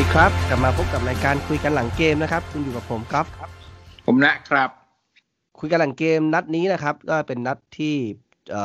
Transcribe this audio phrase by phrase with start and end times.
[0.00, 3.50] ดีครับ กลับมาพบกับรายการคุยกันหลังเกมนะครับ คุณอยู่กับผมก๊อฟครับ
[4.06, 4.70] ผมนะครับ
[5.58, 7.94] คุยกันหลังเกมนัดนี้นะครับ ก็เป็นนัดที่
[8.52, 8.64] เอ่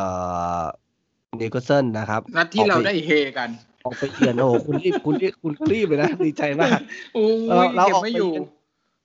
[0.62, 0.64] อ
[1.38, 3.50] เนโกเซนนะครับ นัดที่เราออกปได้เฮกัน
[3.86, 6.80] ออกไปเยือนโอ้โหคุณรีบคุณรีบคุณก็รีบเลยนะดีใจมาก
[7.14, 8.48] โอ้ยเราเราเก็บออกไม่ไปอยู่เยือน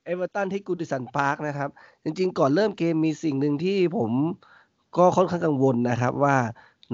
[0.04, 1.68] เอเวอร์ตันที่กูดิสันพาร์คนะครับ
[2.04, 4.10] จริง ๆ ก่อนเริ่มเกมมีสิ่งหนึ่งที่ผม
[4.98, 6.36] ก็ค่อนข้างกังวลนะครับ ว่า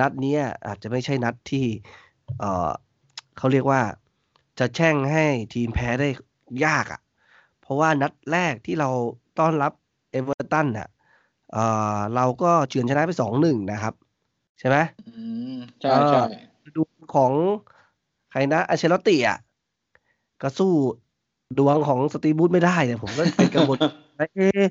[0.00, 1.66] นัดเนี้ยอาจจะไม่ใช่นัดที่
[2.38, 2.70] เออ
[3.38, 3.80] เขาเรียกว่า
[4.58, 6.08] จะแช่งให้ทีมแพ้ได้
[6.66, 7.00] ยากอะ่ะ
[7.60, 8.90] เพราะว่านัดแรกที่เรา
[9.38, 9.72] ต้อนรับ
[10.10, 10.88] เอเวอร์ตันอะ
[11.52, 11.56] เอ
[11.96, 13.94] อเราก็เฉือนชนะไปสองหนึ่งนะครับ
[14.58, 14.76] ใช่ไหม
[15.08, 15.12] อื
[15.54, 16.22] มใช่ใช่
[16.76, 16.82] ดู
[17.14, 17.32] ของ
[18.30, 19.38] ใครนะอาเชลอตติอะ
[20.42, 20.72] ก็สู้
[21.58, 23.76] ดวงของสตีบูธไม่ได้เนี่ยผมก็เป็นกังวล
[24.16, 24.64] เอ๊ะ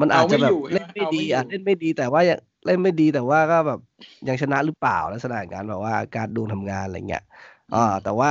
[0.00, 3.80] มันอาจจะแบบเล่นไม่ดีอะเล่นไม่ดีแต่ว่ายังเล่นไม่ดีแต่ว่าก็แบบ
[4.28, 7.24] ยังชนะหรือเปล่าลักษณะอย่างนั้นแบบว่าการดวงทำงานอะไรเงี้ย
[7.74, 8.30] อ่าแต่ว่า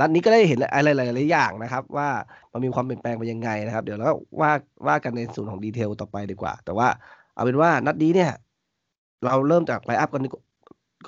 [0.00, 2.08] นัดนี้ก็ได้เห็นอะไรหลายๆอย่างนะครับ ว่า
[2.52, 4.52] มันมีความเปลี่ยนแปลงไปยังไงนะครับ เดี๋ยวเราว่า
[4.86, 6.88] ว่ากันในส่วนของ detail ต่อไปดีกว่า แต่ว่า
[7.34, 8.32] เอาเป็นว่านัดนี้เนี่ย
[9.24, 10.42] เราเริ่มจาก line up กันดีกว่า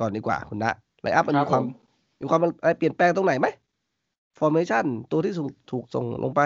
[0.00, 1.64] ก่อนดีกว่า คุณนะ line up มันครัมีบความผม
[2.20, 3.46] มีความอะไรเปลี่ยนแปลงตรงไหนไหม
[4.38, 6.40] formation ตัวที่ถูกถูกส่งลงไป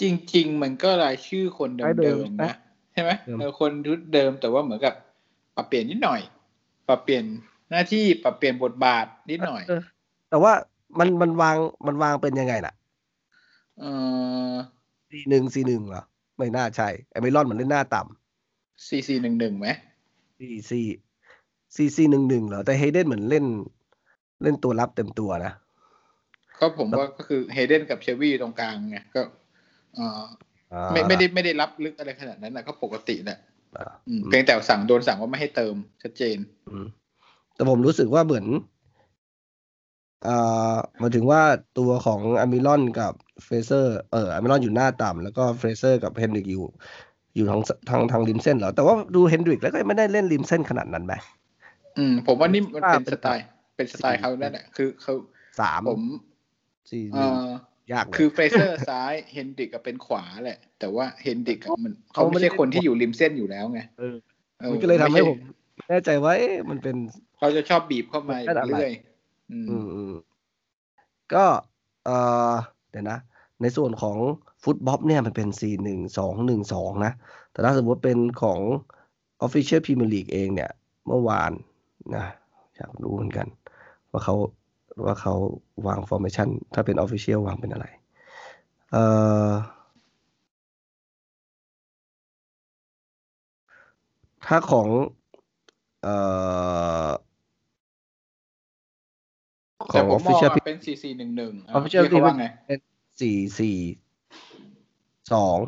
[0.00, 2.52] จริง ๆ มันก็รายชื่อคนรายเดิเดิมมนะๆนะ
[2.92, 4.94] ใช่ไหมเดิมเออคนชุดเดิมแต่ว่าเหมือนกับ
[5.56, 6.20] ปรับเปลี่ยนนิดหน่อย
[6.88, 7.24] ปรับเปลี่ยน
[7.70, 9.82] หน้าที่ปรับเปลี่ยนบทบาทนิดหน่อยเออ
[10.30, 10.52] แต่ว่า
[10.98, 11.56] มันมันวาง
[11.86, 12.74] มันวางเป็นยังไงน่ะ
[13.80, 13.84] เอ
[14.52, 14.54] อ
[15.10, 16.02] สี่หนึ่งสี่หนึ่งเหรอ
[16.36, 18.00] ไม่น่าใช่ไอเมลอนมันเล่นหน้าต่
[18.86, 20.86] ซีซีหนึ่งหนึ่งไหมำสี่สี่
[21.76, 23.44] สี่สี่หนึ่งหนึ่งเหรอ แต่เฮเดนเหมือนเล่น
[24.42, 25.52] เล่นตัวรับเต็มตัวนะ
[26.60, 29.22] ก็ผมว่าก็คือเฮเดนกับเชลวี่ตรงกลางไงก็
[29.94, 30.22] เออ
[30.72, 33.38] อ่าไม่ไม่ได้ไม่ได้รับลึกอะไรขนาดนั้นนะก็ปกติแหละ
[33.76, 36.86] อ่าอืมเพียงแต่สั่งโดนสั่งว่าไม่ให้เติมชัดเจนอืม
[37.54, 40.36] แต่ผมรู้สึกว่าเหมือนเอ่
[40.72, 41.42] อหมายถึงว่า
[41.78, 43.12] ตัวของอัลมิรอนกับ
[43.44, 46.64] เฟรเซอร์เอออัลมิรอนอยู่หน้าต่ำแล้วก็เฟรเซอร์กับเฮนดริกอยู่
[47.36, 51.14] อยู่ทางทางทางริมเส้นเหรอ แต่ว่าดูเฮนดริกแล้วก็ไม่ได้เล่นริมเส้นขนาดนั้นไหม
[51.98, 53.44] อืม ผมว่านี่มันว่าเป็นเป็นสไตล์
[53.76, 55.14] เป็นสไตล์เขานั่นแหละคือเขา
[55.60, 56.02] สามผม
[56.90, 57.32] สี่หเอนึ่ง
[57.90, 64.16] อยากเลยคือเฟเซอร์ซ้ายเฮนดริกกับเป็นขวาแหละ แต่ว่าเฮนดริกอะมันเขาเขาไม่ไม่ได้ใช่คนที่อยู่ริมเส้นอยู่แล้วไงเออ
[64.62, 65.38] ออมันก็เลยทำให้ไช่ผม
[65.88, 66.96] แน่ใจว่าเอ๊ะมันเป็น
[67.38, 69.13] เขาจะชอบบีบเข้ามาเป็นอะไรเรื่อยๆ
[69.50, 70.12] อืมอืม
[71.32, 71.44] ก็
[72.04, 72.10] เอ
[72.52, 72.54] อ
[72.90, 73.18] เดี๋ยวนะ
[73.60, 74.16] ในส่วนของ
[74.64, 77.12] ฟุตบอลเนี่ยมันเป็นสี่หนึ่งสองหนึ่งสองนะ
[77.52, 78.60] แต่ถ้าสมมติเป็นของ
[79.46, 80.70] Official Premier League เองเนี่ย
[81.06, 81.52] เมื่อวาน
[82.14, 82.24] นะ
[82.76, 83.46] อยากรู้เหมือนกัน
[84.10, 84.34] ว่าเขา
[85.04, 85.34] ว่าเขา
[85.86, 87.86] วาง formation ถ้าเป็น Official วางเป็นอะไร
[88.92, 88.96] เอ
[89.48, 89.52] อ
[94.46, 94.88] ถ้าของ
[96.02, 96.16] เอ่
[97.06, 97.08] อ
[99.94, 102.78] แต่องผมมอง Official ว่าเป็นสี่สี่หนึ่งหนึ่ง Official เขาว่าไงเป็น
[103.20, 103.76] สี่สี่
[105.32, 105.58] สอง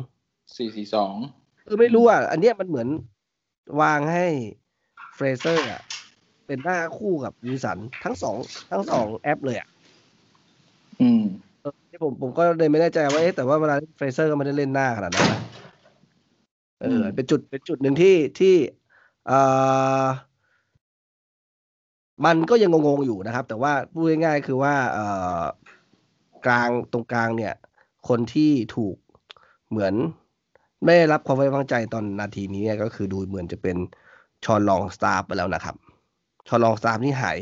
[0.57, 1.13] สี่สี่สอง
[1.67, 2.87] คือไม่รู้อะ อันเนี้ยมันเหมือน
[3.81, 4.27] วางให้
[5.15, 5.81] เฟรเซอร์อะ
[6.47, 8.35] เป็นหน้าคู่กับวิลสันทั้งสอง
[8.71, 9.67] ทั้งสองแอปเลยอะ
[11.01, 11.21] อืม
[11.61, 15.39] เออที่ผมผมก็เลยไม่แน่ใจว่าเอ๊ะแต่ว่าเวลาเล่นเฟรเซอร์ก็ไม่ได้เล่นหน้าขนาดนั้นนะ
[16.79, 18.55] เอออืมเป็นจุดเป็นจุดหนึ่งที่ที่
[19.23, 19.33] เอ่อ
[22.25, 25.05] มันก็ยังงงๆอยู่นะครับ แต่ว่าพูดง่ายๆคือว่าเอ่
[25.39, 25.41] อ
[26.45, 27.53] กลางตรงกลางเนี่ย
[28.07, 28.95] คนที่ถูก
[29.69, 29.93] เหมือน
[30.83, 33.77] ไม่ได้รับความไว้วางใจตอนนาทีนี้เนี่ยก็คือดูเหมือนจะเป็น
[34.45, 35.75] ชอนลองสตาฟไปแล้วนะครับ
[36.47, 37.37] ชอนลองสตาฟนี่หาย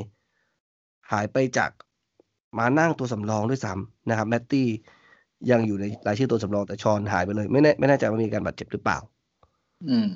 [1.12, 1.72] หายไปจาก
[2.58, 4.68] มานั่งตัวสำรองด้วยซ้ำนะครับแมตตี้
[5.52, 8.98] ยังอยู่ในรายชื่อตัวสำรองแต่ชอนหายไปเลย ไม่แน่ไม่แน่ใจว่ามีการบาดเจ็บหรือเปล่า
[9.90, 10.08] อืม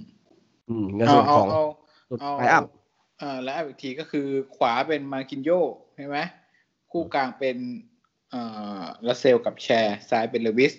[0.70, 1.64] อืมในเอาส่วนเอาของเอา
[2.10, 5.50] สุดเอา line-up เอ่าแล้วอีกทีก็คือขวาเป็นมาร์กินโย
[5.96, 6.18] ใช่ไหม
[6.92, 7.58] คู่กลางเป็น
[8.34, 8.42] อ่
[8.82, 10.74] อลาเซลส์กับแชร์ซ้ายเป็นเลวิส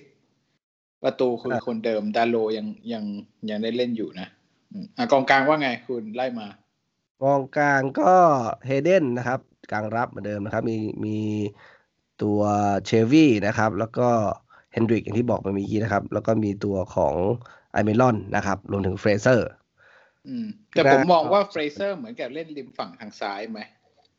[1.03, 3.05] ประตูคือคนเดิมดาร์โลว์ยังยัง
[3.51, 4.29] ยังได้เล่นอยู่นะ
[4.71, 6.49] อืมอะกองกลางว่าไงคุณไล่มา
[7.23, 8.13] กองกลางก็
[8.67, 9.41] เฮเดนนะครับ
[9.73, 11.19] กลางรับเหมือนเดิมนะครับ มีมี
[12.23, 12.41] ตัว
[12.87, 14.09] เชลวี่นะครับ แล้วก็
[14.73, 17.15] เฮนดริกอย่างที่บอกไปเมื่อกี้นะครับ แล้วก็มีตัวของ
[17.73, 19.49] อัลมิรอนนะครับ รวมถึงเฟรเซอร์
[20.29, 23.61] อืม แต่ผมมองว่าเฟรเซอร์เหมือนกับเล่นริมฝั่งทางซ้ายไหม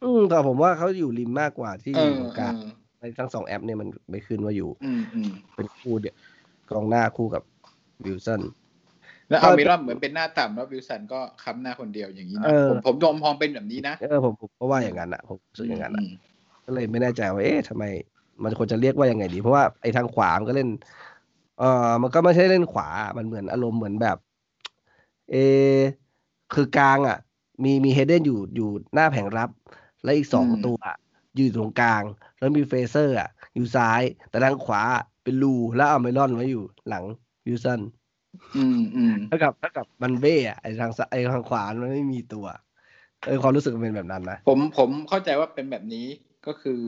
[0.03, 2.65] อืมแต่ผมว่าเขาอยู่ริมมากกว่าที่เออยู่อตรงเอกลางอ
[2.99, 6.15] ในทั้งสองแอปเนี่ยมันไม่ขึ้นว่าอยู่อืมอืมเป็นคู่เดียว
[6.71, 7.43] กองหน้าคู่กับ
[8.05, 8.41] วิลสัน
[9.29, 16.11] แล้วอัลมิรอนเหมือนเป็นหน้าต่ำแล้ววิลสันก็ค้ำหน้าคนเดียวอย่างนี้นะเออผมผมมองมองเป็นแบบนี้นะเออผมผมก็ว่าอย่างนั้นอะผมรู้สึกอย่างนั้นอะผม
[16.65, 17.83] ก็เลยไม่แน่ใจว่าเอ๊ะทำไม
[18.43, 20.69] มันควรจะเรียกว่ายังไงดี เพราะว่าไอ้ทางขวามันก็เล่น
[21.59, 22.87] เออมันก็ไม่ใช่เล่นขวา
[23.17, 24.17] มันเหมือนอารมณ์เหมือนแบบ
[25.31, 25.35] เอ
[25.75, 25.79] อ
[26.53, 27.17] คือกลางอะ
[27.63, 29.49] มีมีเฮเดนอยู่อยู่หน้าแผงรับ
[30.03, 30.97] และอีกสองอืมตัวอะ
[31.35, 32.03] อยู่ตรงกลาง
[32.39, 34.81] แล้วมีเฟรเซอร์อะ อยู่ซ้าย แต่ทางขวา
[35.23, 37.03] เป็นรูแล้วเอาอัลมิรอนไว้อยู่หลัง
[37.45, 37.81] วิลสัน
[38.57, 42.45] อืมอืมเท่ากับเท่ากับมันเบ้อะไอทางซ้ายไอทางขวามันไม่มีตัว
[43.25, 46.07] เออความรู้สึกมันเป็นแบบนั้นนะผมผมเข้าใจว่าเป็นแบบนี้
[46.47, 46.81] ก็คือ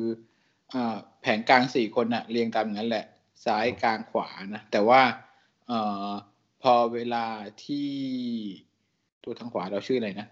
[0.74, 3.06] อ่าแผงกลางสี่คนอะเรียงตามอย่างนั้นแหละ
[3.46, 5.02] ซ้ายกลางขวานะ แต่ว่า
[5.68, 6.10] เอ่อ
[6.64, 7.26] พอเวลา
[7.66, 7.90] ที่
[9.24, 10.28] ตัวทางขวาเราชื่ออะไรนะ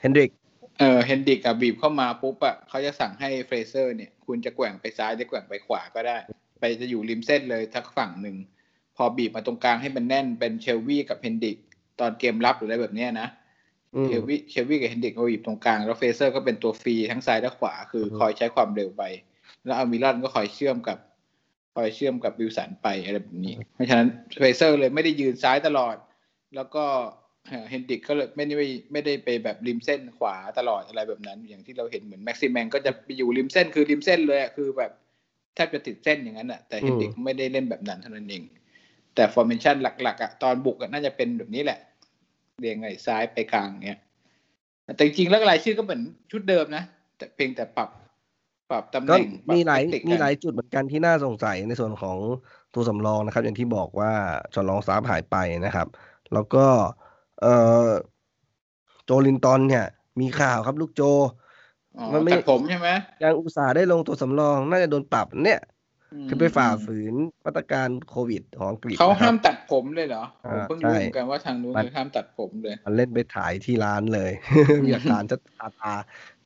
[0.00, 0.30] เฮนดริก
[0.78, 6.16] เออเฮนดริกกับบีบเข้ามาปุ๊บอะเขาจะสั่งให้เฟรเซอร์เนี่ย คุณจะแกว่งไปซ้ายหรือแกว่งไปขวาก็ได้
[6.60, 8.36] ไปจะอยู่ริมเส้นเลยสักฝั่งหนึ่ง
[8.96, 11.56] พอบีบมาตรงกลางให้มันแน่นเป็นเชลวี่กับเฮนดริก
[12.00, 13.28] ตอนเกมรับหรืออะไรแบบเนี้ยนะ
[13.94, 19.02] อืมเชลวี่เชลวี่กับเฮนดริกเขาบีบตรงกลาง แล้วเฟรเซอร์ก็เป็นตัวฟรีทั้งซ้ายและขวา คือคอยใช้ความเร็วไป
[19.64, 20.98] แล้วอัลมิรอนก็คอยเชื่อมกับ
[21.74, 25.96] คอยเชื่อมกับวิลสันไปอะไรแบบนี้ เพราะฉะนั้นเฟรเซอร์เลยไม่ได้ยืนซ้ายตลอด
[26.56, 26.84] แล้วก็
[27.68, 34.92] เฮนดริกก็เลยไม่ได้ไม่ได้ไปแบบริมเส้นขวาตลอดอะไรแบบนั้น อย่างที่เราเห็นเหมือนแม็กซิแมงก็จะไปอยู่ริมเส้นคือริมเส้นเลยอะคือแบบ
[35.54, 38.42] แทบจะติดเส้นอย่างนั้นอะแต่เฮนดริกไม่ได้เล่นแบบนั้นเท่านั้นเอง
[39.14, 41.78] แต่ formation หลักๆอะตอนบุกอะน่าจะเป็นแบบนี้แหละ
[42.60, 43.98] เรียงไงซ้ายไปกลางเนี้ย
[44.96, 46.84] แต่จริงๆแล้วรายชื่อก็เหมือนชุดเดิมนะ
[47.16, 47.88] แต่เพียงแต่ปรับ
[48.72, 52.18] ปรับตำแหน่งก็ปรับมีหลาย tactic มีหลายกันจุดเหมือนกันที่น่าสงสัยในส่วนของ
[52.74, 54.12] ตัวสำรองนะครับ อย่างที่บอกว่า
[54.54, 55.88] จอห์นรองซาร์ฟหายไปนะครับ
[56.32, 56.64] แล้วก็
[57.42, 57.54] เอ่
[57.86, 57.88] อ
[59.04, 59.86] โจลินตันเนี่ย
[60.20, 61.02] มีข่าวครับลูกโจ
[61.98, 62.88] อ๋อมันไม่ตัดผมใช่ไหม
[63.22, 65.60] ยังอุตส่าห์ได้ลงตัวสำรอง น่าจะโดนปรับเนี่ย
[66.26, 67.14] มคือไปฝ่าฝืน
[67.44, 74.30] มาตรการโควิดของอังกฤษเขานะคห้ารับมตัดผมเลยเหรอผมอ่าเพิ่งรู้ใช่เหมือนกันว่าทางนู้นมันคือห้ามตัดผมเลยมันเล่นไปถ่ายที่ร้านเลย
[74.84, 75.94] มีหลักฐานจะตาตา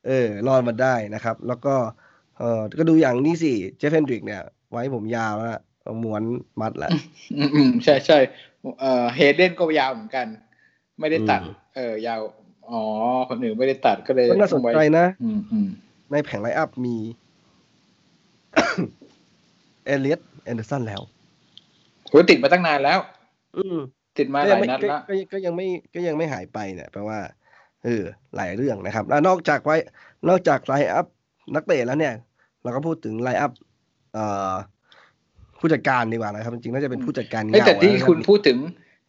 [0.06, 1.75] เออรอดมาได้นะครับ แล้วก็
[2.05, 5.60] เออก็ดูอย่างนี้สิเจฟเฟนดริกเนี่ย ไว้ผมยาวแล้ว
[6.02, 6.22] ม้วน
[6.60, 6.90] มัดแหละ
[7.38, 8.18] อืมอืมใช่ใช่
[8.80, 10.26] เอ่อเฮเดนก็ยาวเหมือนกัน
[11.00, 12.20] ไม่ได้ตัดอืมเออยาว
[12.70, 12.82] อ๋อ
[13.28, 15.68] คนอื่นไม่ได้ตัดก็เลยก็น่าสนใจไว้นะอืมอืม
[16.10, 16.96] ในแผงไลน์อัพมี
[19.86, 21.02] เอเลียตแอนเดอร์สันแล้ว
[22.08, 22.98] โหติดมาตั้งนานแล้ว
[23.56, 23.78] อืม
[24.18, 27.18] ติดมาก็หยัลายไม่นัดก็ละก็ก็ยังไม่ก็ยังไม่หายไปเนี่ยแปลว่า
[27.84, 28.02] เออ
[28.36, 29.76] หลายเรื่องนะครับ แล้วนอกจากไว้
[30.28, 31.06] นอกจากไลน์อัพ
[31.54, 32.14] นักเตะแล้วเนี่ย
[32.66, 33.52] เราก็พูดถึงไลน์อัพ
[34.14, 34.54] เอ่อ
[35.58, 38.58] ผู้จัดการดีกว่านะครับ จริงๆน่าจะเป็นผู้จัดการเฮ้ยเงาแต่ที่นะรับคุณพูดถึง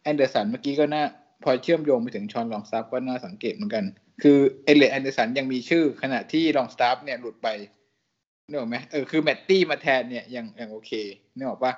[0.02, 1.04] แอนเดอร์สันเมื่อกี้ก็น่า
[1.44, 3.84] พอเชื่อมโยงไปถึงชอนลองสตาฟก็น่าสังเกตเหมือนกัน
[4.22, 7.48] คือเอลเลียตแอนเดอร์สันยังมีชื่อขณะที่ลองสตาฟเนี่ยหลุดไป
[8.48, 10.92] นึกออกไหมเออคือแมตตี้มาแทนเนี่ยยังยังโอเค
[11.36, 11.72] นึกออกปะ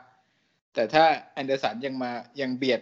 [0.75, 2.11] แต่ถ้าแอนเดอร์สันยังมา
[2.41, 2.81] ยังเบียด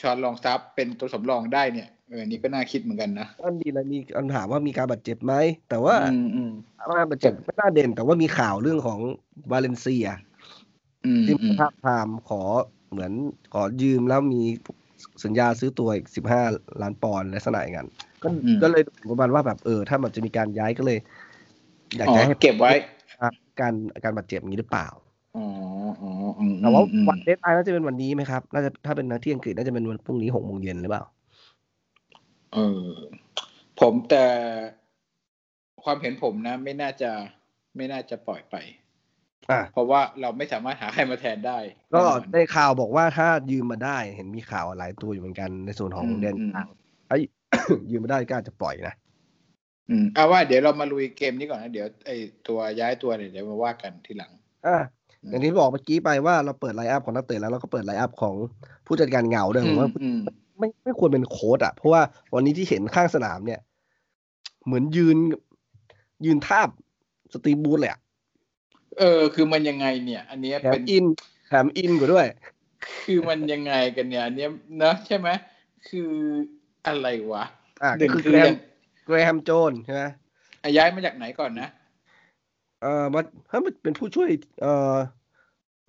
[0.00, 5.34] ชอนลองสตาฟเป็นตัวสำรองได้เนี่ย เอออันนี้ก็น่าคิดเหมือนกันนะก็มีอะไรมีคำถามว่ามีการบาดเจ็บไหม
[5.68, 9.00] แต่ว่าอืมอืมการบาดเจ็บไม่น่าเด่น แต่ว่ามีข่าวเรื่องของ
[9.50, 10.06] วาเลนเซีย
[11.04, 12.42] อืมที่อืมภาพพามขอ
[12.90, 13.12] เหมือน
[13.54, 14.42] ขอยืมแล้วมี
[15.24, 16.42] สัญญาซื้อตัวอีกสิบห้า
[16.82, 17.88] ล้านปอนด์ลักษณะอย่างนั้น
[18.22, 18.28] ก็
[18.62, 20.98] ก็เลยประมาณว่าแบบเออ ถ้ามันจะมีการย้ายก็เลย
[21.96, 22.72] อยากอ๋อจะให้เก็บไว้
[23.60, 23.74] การ
[24.04, 24.88] การบาดเจ็บอย่างนี้หรือเปล่า
[25.36, 25.44] อ๋อ
[26.02, 31.04] อ๋ออืมแต่ว่าอืมวันเดทไอน่าจะเป็นวันนี้ไหมครับ น่าจะถ้าเป็นนักที่อังกฤษน่าจะเป็นวันพรุ่งนี้หกโมงเย็นหรือเปล่า
[32.54, 32.88] เออ
[33.80, 34.26] ผมแต่
[35.84, 37.10] ความเห็นผมนะ ไม่น่าจะ
[37.76, 38.56] ไม่น่าจะปล่อยไป
[39.50, 41.58] อะเพราะว่าเราไม่สามารถหาใครมาแทนได้
[41.92, 46.66] ก็แน่นอนได้ข่าวบอกว่าถ้ายืมมาได้ เห็นมีข่าวหลายตัวอยู่เหมือนกันในส่วนของอืมเดนอืมกลาง
[47.08, 47.18] ไอ้
[47.90, 48.94] ยืมมาได้ก็อาจจะปล่อยนะ
[49.90, 52.10] อืมเอาว่าเดี๋ยวเรามาลุยเกมนี้ก่อนนะ เดี๋ยวไอ
[52.48, 54.32] ตัวย้ายตัวเนี่ยเดี๋ยวมาว่ากันทีหลัง
[54.66, 54.76] อะ
[55.22, 58.34] อืมอย่างที่บอกเมื่อกี้ไปว่าเราเปิด line-up ของนักเตะแล้วเราก็เปิด line-up ของ
[58.86, 60.20] ผู้จัดการเงาด้วยผมว่าอืม
[60.58, 62.02] ไม่ไม่ควรเป็นโค้ชอะ เพราะว่า
[62.34, 63.60] วันนี้ที่เห็นข้างสนามเนี่ย
[64.64, 65.16] เหมือนยืน
[66.24, 66.68] ยืนทาบ
[67.32, 68.00] สตีฟบรูซเลยอะ
[68.98, 71.04] เออ คือมันยังไงเนี่ย อันเนี้ยแถมเป็นอิน
[71.48, 72.26] แถมอินกว่าด้วย
[73.04, 74.50] คือมันยังไงกันเนี่ยอันเนี้ย
[74.82, 75.28] นะใช่ไหม
[75.88, 76.10] คือ
[76.86, 77.44] อะไรวะ
[77.82, 78.58] อะหนึ่งก็คือคือแกรมย่าง
[79.06, 80.02] แกรมโจนส์ใช่ไหม
[80.62, 81.68] อะย้ายมาจากไหนก่อนนะ
[82.82, 84.28] เอ่อมาเฮ้ยมันเป็นผู้ช่วย
[84.62, 84.96] เอ่อ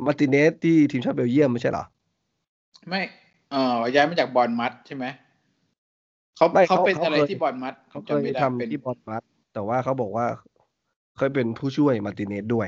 [0.06, 1.86] มาร์ติเนสที่ทีมชาติเบลเยียมไม่ใช่เหรอ
[2.90, 5.06] ไม่เออย้ายมาจากบอร์นมัธใช่ไหม
[6.38, 10.26] เขาไม่เขาเขาเป็นเขาอะไรเคยที่บอลมัดเขาเคยจำไม่ได้ทำเป็นที่บอร์นมัธแต่ว่าเขาบอกว่า
[11.18, 12.68] เคยเป็นผู้ช่วยมาร์ติเนสด้วย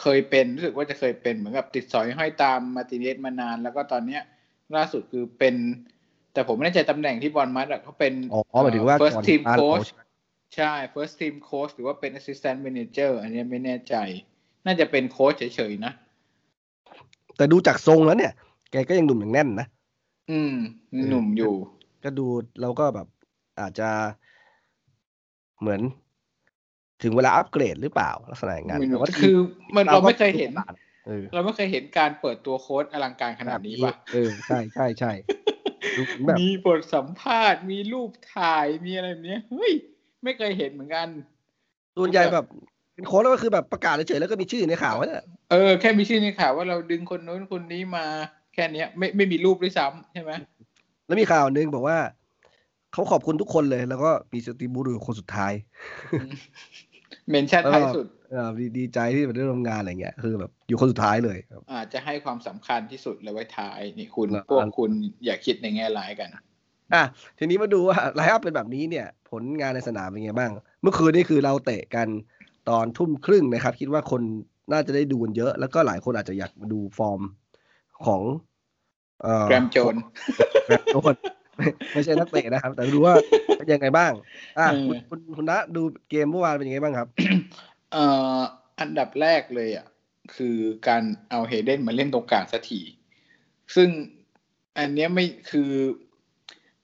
[0.00, 4.22] เคยเป็นรู้สึกว่าจะเคยเป็นเหมือนกับติดสอยห้อยตามมาร์ติเนสมานาน แล้วก็ตอนเนี้ย
[4.76, 5.54] ล่าสุดคือเป็น
[6.32, 9.86] แต่ผมไม่แน่ใจตำแหน่งที่บอร์นมัธอะเขาเป็นอ๋อหมายถึงว่าเ first ก่อน team ตาร์ท coach โค้ช
[10.56, 13.94] ใช่ first team coach หรือว่าเป็น assistant manager อันเนี้ยไม่แน่ใจ
[14.66, 15.92] น่าจะเป็นโค้ชเฉยๆนะ
[17.36, 19.66] แต่ดูจากทรงแล้วเนี่ยแกก็ยังหนุ่มอย่างแน่นนะ
[20.30, 20.54] อืม
[21.10, 21.54] หนุ่มอยู่
[22.04, 22.26] ก็ดู
[22.60, 23.06] เราก็แบบ
[23.60, 23.88] อาจจะ
[25.60, 25.80] เหมือน
[27.02, 29.36] ถึงเวลาอัปเกรดหรือเปล่าลักษณะอย่างนั้นไม่รู้แต่ว่าคือ
[29.76, 30.50] มันเราไม่เคยเห็น
[31.06, 35.12] เออเราไม่เคยเห็นการเปิดตัวโค้ดอลังการขนาดนี้ป่ะเออใช่ใช่ใช่
[35.96, 39.72] ดูเหมือนแบบมีบทสัมภาษณ์ มีรูปถ่ายมีอะไรแบบเนี้ยเฮ้ย
[40.24, 41.08] ไม่เคยเห็นเหมือนกัน
[41.96, 42.44] ส่วนใหญ่แบบ
[42.94, 45.08] เป็นโค้ชแล้วก็คือแบบประกาศเฉยๆแล้วก็มีชื่อในข่าวว่า
[45.50, 48.06] เออแค่มีชื่อในข่าวว่าเราดึงคนโน้นคนนี้มา
[48.56, 50.32] แค่เนี้ยไม่ไม่มีรูปด้วยซ้ำใช่ไหม
[51.06, 51.98] แล้วมีข่าวหนึ่งบอกว่า
[52.92, 55.52] เขาขอบคุณทุกคนเลย แล้วก็มีสตีฟบรูซคนสุดท้าย
[57.30, 58.48] mention ท้ายสุดเออ
[58.78, 61.38] ดีใจที่มาได้ร่วมงานอะไรเงี้ยคือแบบอยู่คนสุดท้ายเลย
[61.72, 64.90] อาจจะให้ความสำคัญที่สุดเลยไว้ท้ายนี่คุณพวกคุณ
[65.24, 67.04] อย่าคิดในแง่ร้ายกันอะ
[67.38, 70.50] ทีนี้มาดูว่า line up เป็นแบบนี้เนี่ย ผลงานในสนามเป็นไงบ้าง
[70.82, 72.08] เมื่อคืนนี่คือเราเตะกัน
[72.68, 74.22] ตอนทุ่มครึ่งนะครับ คิดว่าคน
[74.72, 77.20] น่าจะได้ดูกันเยอะ แล้วก็หลายคนอาจจะอยากมาดูฟอร์ม
[78.06, 78.22] ของ
[79.48, 79.94] แกรมโจน
[80.66, 81.14] แกรมโจน
[81.92, 83.14] ไม่ใช่นักเตะนะครับ แต่ดูว่า
[83.58, 84.12] เป็นยังไงบ้าง
[84.58, 87.08] อะคุณคุณคุณนะดูเกมเมื่อวานเป็นยังไงบ้างครับ
[87.92, 88.04] เอ่
[88.38, 88.40] อ
[88.80, 89.86] อันดับแรกเลยอะ
[90.36, 90.56] คือ
[90.88, 92.80] การเอาเฮเดนมาเล่นตรงกลางสักที
[93.74, 93.88] ซึ่ง
[94.78, 95.70] อันนี้ไม่คือ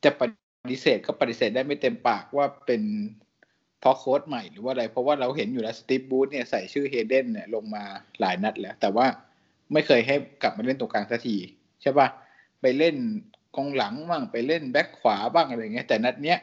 [0.04, 0.22] จะป
[0.70, 2.82] ฏิเสธก็ปฏิเสธได้ไม่เต็มปากว่าเป็น
[3.80, 7.84] เพราะโค้ดใหม่หรือว่าอะไร เพราะว่าเราเห็นอยู่แล้วสตีฟบูธเนี่ยใส่ชื่อเฮเดนเนี่ยลงมา
[8.20, 9.06] หลายนัดแล้ว แต่ว่า
[9.72, 11.36] ไม่เคยให้กลับมาเล่นตรงกลางสักที
[11.82, 12.08] ใช่ปะ
[12.60, 12.96] ไปเล่น
[13.56, 16.38] กองหลังบ้างไปเล่นแบ็คขวาบ้างอะไรเงี้ยแต่นัดเนี้ย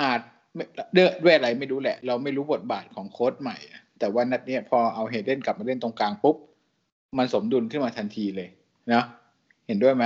[0.00, 0.20] อาจ
[0.92, 3.56] เดือด้วยอะไรไม่รู้แหละ เราไม่รู้บทบาทของโค้ดใหม่
[3.98, 6.36] แต่ว่านัดเนี้ยพอเอาเฮเดนกลับมาเล่นตรงกลางปุ๊บ
[7.18, 8.48] มันสมดุลขึ้นมาทันทีเลย
[8.92, 9.04] นะ
[9.66, 10.04] เห็นด้วยไหม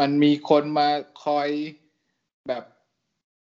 [0.00, 0.88] มันมีคนมา
[1.24, 1.48] คอย
[2.48, 2.64] แบบ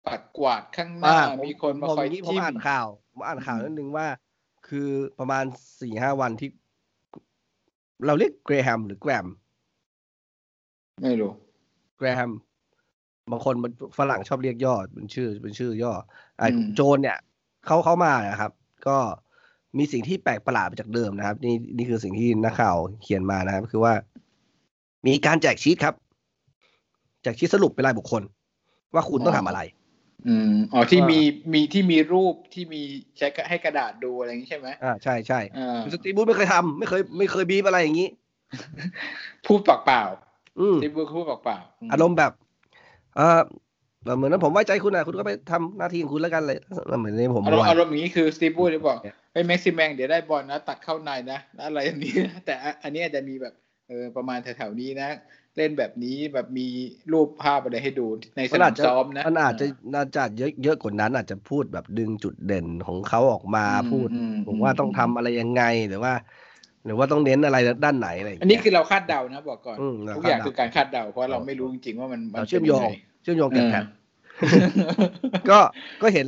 [0.08, 4.08] ปัดกวาดข้างหน้า มีคนมาคอยที่ผมอ่านข่าวผมอ่านข่าวนิดนึงว่า
[4.70, 4.88] คือ
[5.20, 5.46] ประมาณ
[5.82, 6.50] สี่ห้าวันที่
[8.06, 9.28] เราเรียกเกรแฮมหรือแกรม
[11.02, 11.32] ไม่รู้
[11.98, 12.32] แกรแฮม
[13.32, 13.56] บางคน
[13.98, 15.94] ฝรั่งชอบเรียกย่อเป็นชื่อเป็นชื่อย่อ
[16.38, 17.18] ไอ้โจนเนี่ย
[17.66, 18.52] เขาเขามานะครับ
[18.88, 18.98] ก็
[19.78, 23.94] มีสิ่งที่แปลกประหลาดไปจากเดิมนะครับ นี่นี่คือสิ่งที่นักข่าวเขียนมานะครับ คือว่า
[25.08, 25.96] มีการแจกชีตครับ
[27.24, 28.24] แจกชีตสรุปเป็นรายบุคคล
[28.94, 29.62] ว่าคุณต้องทำอะไร
[30.28, 31.20] อืมอ๋อที่มี
[31.54, 32.82] มีที่มีรูปที่มี
[33.18, 35.40] ใช้ให้กระดาษดูอะไรอย่างนี้ใช่ไหมอ่าใช่ใช่
[35.94, 38.10] สตีบูธไม่เคยทำไม่เคย ไม่เคยบีบอะไรอย่างนี้
[39.46, 40.04] พูดปากเปล่า
[40.82, 41.58] สตีบูธพูดปากเปล่า
[41.92, 42.32] อารมณ์แบบ
[43.18, 43.42] เออ
[44.18, 46.58] เหมือนนั้นผมไว้ใจคุณนะคุณก็ไปทำหน้าที่ของคุณแล้วกันเลย
[47.00, 48.98] เหมือนในผมอารมณ์อารมณ์อย่างนี้คือสตีบูธจะบอก
[49.34, 53.54] ไอ้แม็กซิแมงเดี๋ยวได้บอลนะ ตัดเข้าในนะอะไรอย่างนี้แต่อันนี้อาจจะมีแบบ
[53.88, 55.10] เออประมาณแถวๆนี้นะ
[55.58, 56.68] เล่นแบบนี้แบบมี
[57.12, 64.10] รูปภาพอะไรให้ดูในสนามซ้อมนะมันอาจจะน่าจะเยอะเยอะกว่านั้นอาจจะพูดแบบดึงจุดเด่นของเขาออกมาพูด
[64.48, 66.14] ผมว่าต้องทำอะไรยังไงหรือว่า
[66.86, 69.78] หรือว่าต้องเน้นอะไรด้านไหนอะไรอันนี้คือเราคาดเดานะบอกก่อน
[70.18, 72.82] ทุกอย่างคือการคาดเดาเพราะเราไม่รู้จริงๆว่ามันเราเชื่อมโยง
[73.24, 73.86] เชื่อมโยงกันแทน
[75.50, 75.60] ก็
[76.02, 76.28] ก็เห็น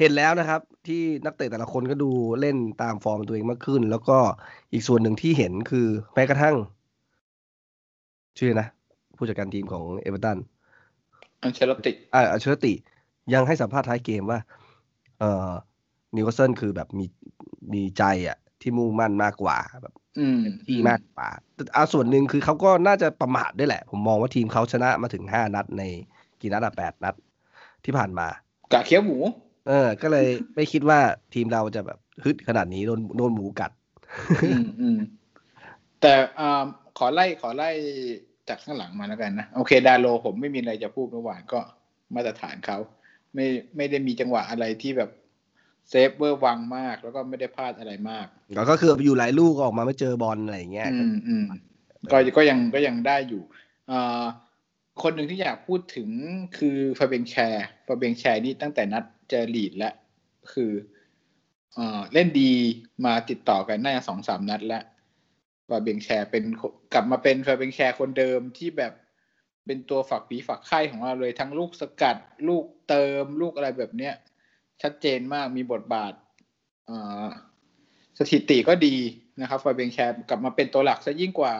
[0.00, 4.18] เห็นแล้วนะครับ ที่นักเตะแต่ละคนก็ดูเล่นตามฟอร์มตัวเองมากขึ้น แล้วก็
[4.72, 6.56] อีกส่วนหนึ่งที่เห็นคือแม้กระทั่ง
[8.38, 8.66] ชื่อนะ
[9.16, 10.38] ผู้จัดการทีมของเอเวอร์ตัน
[11.42, 12.72] อันเชล็อตติอ่าอันเชล็อตติ
[13.34, 14.38] ยังให้สัมภาษณ์ท้ายเกมว่า
[15.18, 15.50] เอ่อ
[16.16, 17.06] นิวคาสเซิลคือแบบมี
[17.72, 19.94] มีใจอะ ที่มุ่งมั่นมากกว่าแบบ
[20.66, 21.28] ที่มากกว่า
[21.76, 25.82] อาส่วนหนึ่งคือเขาก็น่าจะประมาทด้วยแหละ ผมมองว่าทีมเขาชนะมาถึงห้านัดใน
[26.40, 27.14] กี่นัดอะแปดนัด
[27.84, 28.26] ที่ผ่านมา
[28.72, 29.18] กะเคี้ยวหมู
[29.68, 30.98] เออ ก็เลยไม่คิดว่า
[31.34, 33.70] ทีมเราจะแบบฮึดขนาดนี้โดนโดนหมูกัด
[34.80, 34.98] อืม
[36.00, 36.64] แต่อ่า
[36.98, 37.70] ขอไล่ขอไล่
[38.48, 41.60] จากข้างหลังมาแล้วกันนะโอเค ดาโลผมไม่มีอะไรจะพูดเมื่อวานก็
[42.14, 42.78] มาตรฐานเขา
[43.34, 45.10] ไม่ไม่ได้มีจังหวะอะไรที่แบบ
[45.88, 48.26] save เวอร์วังมาก แล้วก็ไม่ได้พลาดอะไรมาก
[48.70, 51.44] ก็คืออยู่หลายลูกออกมาไม่เจอบอลอะไรอย่างเงี้ยอืมอืม
[52.12, 53.42] ก็ก็ยังก็ยังได้อยู่
[53.90, 54.24] อ่า
[55.02, 56.08] คนหนึ่งที่อยากพูดถึง
[56.58, 59.94] คือฟาเบียนแชร์ฟาเบียนแชร์นี่ตั้งแต่นัดเจอลีดส์แล้ว
[60.52, 60.72] คือ
[61.74, 62.52] เอ่อเล่นดี
[63.04, 64.82] มาติดต่อกันน่าจะสองสามนัดแล้ว
[65.68, 66.44] ฟาเบียนแชร์เป็น
[66.94, 68.92] กลับมาเป็นฟาเบียนแชร์คนเดิมที่แบบ
[69.66, 72.16] เป็นตัวฝักผีฝักไข่ของเราเลยทั้งลูกสกัด
[72.48, 74.14] ลูกเติมลูกอะไรแบบเนี้ย
[74.82, 76.12] ชัดเจนมากมีบทบาท
[78.18, 78.96] สถิติก็ดี
[79.40, 81.54] นะครับฟาเบงแชร์กลับมาเป็นตัวหลักซะยิ่งกว่า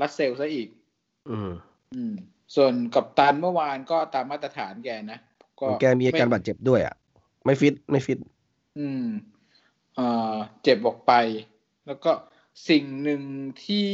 [0.00, 0.68] รัสเซลซะอีก
[1.30, 1.50] อืม
[1.94, 2.14] อืม
[2.54, 5.18] ส่วนกับตันเมื่อวานก็ตามมาตรฐานแกนะ
[5.60, 6.94] ก็แกมีอาการบาดเจ็บด้วยอะ
[7.44, 8.18] ไม่ฟิตไม่ฟิต
[8.78, 9.04] อืม
[9.98, 11.12] อ่าเจ็บบอกไป
[11.86, 12.10] แล้วก็
[12.68, 13.22] สิ่งหนึ่ง
[13.64, 13.88] ที่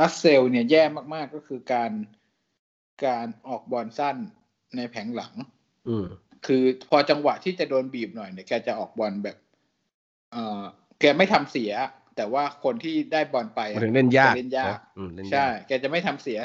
[0.00, 0.82] รัสเซลเนี่ยแย่
[1.14, 1.92] มากๆก็คือการ
[3.06, 4.16] การออกบอลสั้น
[4.76, 5.34] ในแผงหลัง
[5.88, 6.06] อืม
[6.46, 9.36] คือพอจังหวะที่จะโดนบีบหน่อยเนี่ยแกจะออกบอลแบบ
[10.32, 10.62] เออ
[11.00, 11.72] แกไม่ทำเสีย
[12.16, 14.78] แต่ว่าคนที่ได้บอลไปถึงเล่นยากเล่นยาก
[15.32, 16.38] ใช่ แกจะไม่ทำเสีย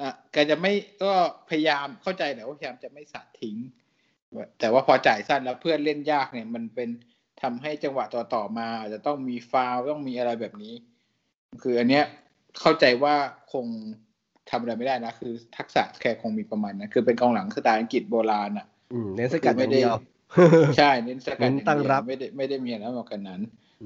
[0.00, 1.12] อะแกจะไม่ก็
[1.50, 3.56] พยายามเข้าใจแหละว่าพยายามจะไม่สัดทิ้ง
[4.60, 6.88] แต่ว่าพอจ่ายสั้นแล้วเพื่อนเล่นยากเนี่ย มันเป็น
[7.42, 10.74] ทำให้จังหวะต่อต่อมาอาจจะต้องมีฟาวต้องมีอะไรแบบนี้
[11.62, 12.04] คืออันเนี้ย
[12.60, 13.14] เข้าใจว่า
[13.52, 13.66] คง
[14.50, 19.80] ทำอะไรไม่ได้นะ คือทักษะแค่คงมีประมาณนะคือเป็นกองหลังสไตล์อังกฤษโบราณอะอืมเน้นสกัดไม่ได้
[20.76, 23.40] ใช่เน้นสกัดเน้นตั้งรับไม่ได้ไม่ได้มีอะไรมากกว่านั้น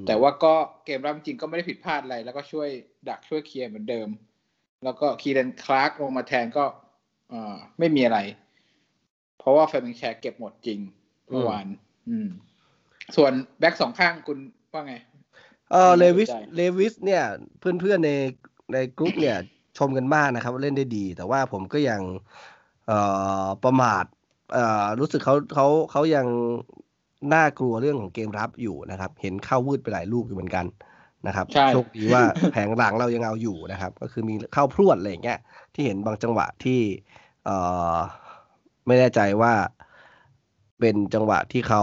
[0.07, 2.69] แต่ว่าก็เกมรับจริงก็ไม่ได้ผิดพลาดอะไร แล้วก็ช่วย
[3.09, 4.09] ดักช่วยเคลียร์เหมือนเดิม
[4.85, 6.65] แล้วก็คีเรนคลาร์กลงมาแทนก็
[7.33, 8.19] อ่าไม่มีอะไร
[9.39, 10.81] เพราะว่าฟาเบียนแชร์เก็บหมดจริง
[11.31, 11.67] เมื่อวาน
[12.11, 12.29] อืม
[13.17, 14.39] ส่วนแบ็กสองข้างคุณ
[14.73, 14.95] ว่าไง
[15.73, 17.23] เออเลวิสน่าสนใจเลวิสเนี่ย
[17.61, 18.13] เพื่อนๆใน
[18.73, 19.39] ในกรุ๊ปเนี่ย
[19.79, 22.01] ชมกันมากนะครับว่าเล่นได้ดี แต่ว่าผมก็ยัง
[22.87, 22.99] เอ่
[23.45, 24.05] อประมาท
[24.53, 26.27] เอ่อรู้สึกเขาเขาเขายัง
[27.35, 30.67] น่ากลัวเรื่องของเกมรับอยู่นะครับ เห็นเข้าวืดไปหลายลูกอยู่เหมือนกัน
[31.27, 32.23] นะครับใช่โชคดีว่า
[32.53, 35.39] แผงหลังเรายังเอาอยู่นะครับ ก็คือมีเข้าพรวดอะไรอย่างเงี้ย
[35.75, 36.81] ที่เห็นบางจังหวะที่
[37.45, 37.57] เอ่
[37.95, 37.97] อ
[38.87, 39.53] ไม่แน่ใจว่า
[40.81, 41.83] เป็นจังหวะที่เขา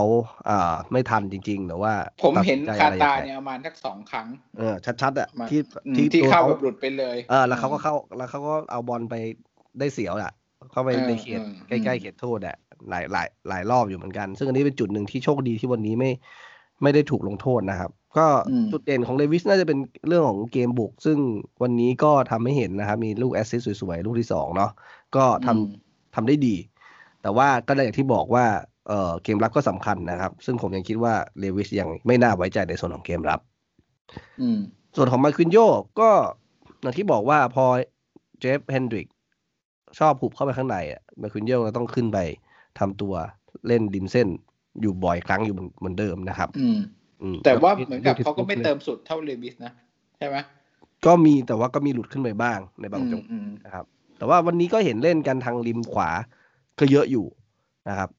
[0.50, 9.16] อ่าไม่ทันจริงๆหรือว่า ผมเห็นตัดสิคาใจอะไรตาองไงเนี่ยประมาณทักสองครั้งเออชัดๆอะมาที่อืมที่ที่ตัวเข้าเขาแบบหลุดไปเลยเออแล้วเขาก็เข้าแล้วเขาก็เอาบอลไป
[9.80, 10.34] ได้เสียวอะ
[10.72, 12.56] เข้าไปเออในเขตเออใกล้ๆเขตโทษอะ
[12.90, 16.12] หลายหลายหลายรอบอยู่เหมือนกัน ซึ่งอันนี้เป็นจุดหนึ่งที่โชคดีที่วันนี้ไม่
[16.84, 18.28] ไม่ได้ถูกลงโทษนะครับ ก็
[18.72, 21.18] จุดเด่นของเลวิสน่าจะเป็นเรื่องของเกมบุก ซึ่ง
[21.62, 24.72] วันนี้ก็ทำให้เห็นนะครับ มีลูก assist สวยๆ ลูกที่สองเนาะ
[25.16, 25.62] ก็ทำอืม
[26.16, 26.56] ทำได้ดี
[27.22, 28.46] แต่ว่าก็ได้อย่างที่บอกว่า
[28.88, 33.40] เออเกมรับก็สำคัญนะครับ ซึ่งผมยังคิดว่าเลวิสยังไม่น่าไว้ใจในส่วนของเกมรับ
[34.42, 34.60] อืม
[34.96, 35.58] ส่วนของมานกิโย
[36.00, 36.10] ก็
[36.82, 37.66] อย่างที่บอกว่าพอ
[38.40, 39.08] เจฟเฮนดริก
[40.00, 42.18] ชอบหุบเข้าไปข้างในอะมานกิโยก็ต้องขึ้นไป
[42.80, 43.14] ทำตัว
[43.68, 44.28] เล่นริมเส้น
[44.82, 46.78] อยู่บ่อยครั้งอยู่เหมือนเหมือนเดิมนะครับ อืม
[47.22, 49.72] อืมแต่ว่าล้เหมือนกับที่เขาก็ไม่ฟลุเติมสุดเท่าเลวิสนะ
[50.18, 50.38] ใช่ไหม
[51.06, 53.86] ก็มีแต่ว่าก็มีหลุดขึ้นไปบ้างในบางจังหวะอืมนะครับ
[54.18, 56.10] แต่ว่าวันนี้ก็เห็นเล่นกันทางริมขวา
[56.80, 57.26] ก็เยอะอยู่
[57.90, 58.10] นะครับ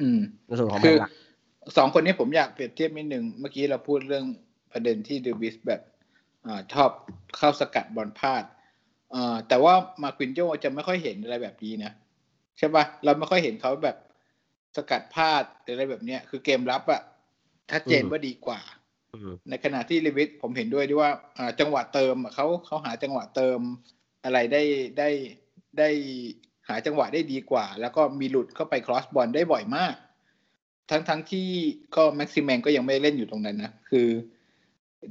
[0.00, 1.10] อืมในส่วนของคืแม่อหลัก
[1.76, 4.26] สองคนนี้ผมอยากเปรียบเทียบนิดนึงเมื่อกี้เราพูดเรื่อง
[4.72, 5.80] ประเด็นที่เดวิสแบบ
[6.46, 6.90] อ่าชอบ
[7.36, 8.44] เข้าสกัดบอลพลาด
[9.14, 11.92] อ่าแต่ว่ามาควินโยจะไม่ค่อยเห็นอะไรแบบนี้นะ
[12.58, 13.96] ใช่ปะเราไม่ค่อยเห็นเขาแบบ
[14.76, 17.02] สกัดพลาดหรืออะไรแบบเนี้ย คือเกมรับอะ
[17.70, 18.60] ชัดเจนว่าดีกว่า
[19.14, 23.58] อืมในขณะที่เลวิสผมเห็นด้วยที่ว่าอ่าจังหวะเติมอะเขาเขาหาจังหวะเติม
[24.24, 24.62] อะไรได้
[24.98, 25.08] ได้
[25.78, 25.88] ได้
[26.68, 29.94] หาจังหวะได้ดีกว่า แล้วก็มีหลุดเข้าไป cross บอลได้บ่อยมาก
[30.90, 31.48] ทั้งทั้งที่
[31.96, 34.08] ก็แม็กซิแมนก็ยังไม่เล่นอยู่ตรงนั้นนะ คือ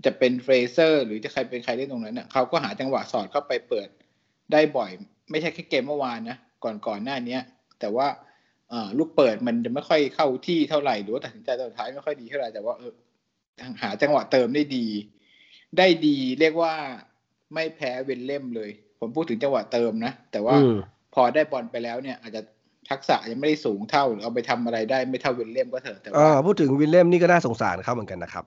[0.05, 3.87] จะเป็นเฟรเซอร์ หรือจะใครเป็นใครเล่นตรงนั้นเน่ะเขาก็หาจังหวะสอดเข้าไปเปิด
[4.51, 4.89] ได้บ่อย
[5.31, 7.41] ไม่ใช่แค่เกมเมื่อวานนะก่อนก่อนหน้าเนี้ย
[7.79, 8.07] แต่ว่า
[8.97, 12.93] ลูกเปิดมันจะไม่ค่อยเข้าที่เท่าไหร่หรือว่าตัดสินใจตอนท้ายไม่ค่อยดีเท่าไหร่แต่ว่าเออ
[13.81, 14.85] หาจังหวะเติมได้ดี
[15.77, 16.73] ได้ดีเรียกว่า
[17.53, 20.55] ไม่แพ้เวนเล่มเลย ผมพูดถึงจังหวะเติมนะ แต่ว่า
[21.13, 22.41] พอได้บอลไปแล้วเนี่ย อาจจะ
[22.89, 28.45] ทักษะยังไม่ได้สูงเท่าหรือเอาไปทำอะไรได้ไม่เท่าเวนเล่มก็เถอะแต่อ่ว่าาพูดถึงวิลเลียมนี่ก็น่าสงสารเขาเหมือนกันนะครับ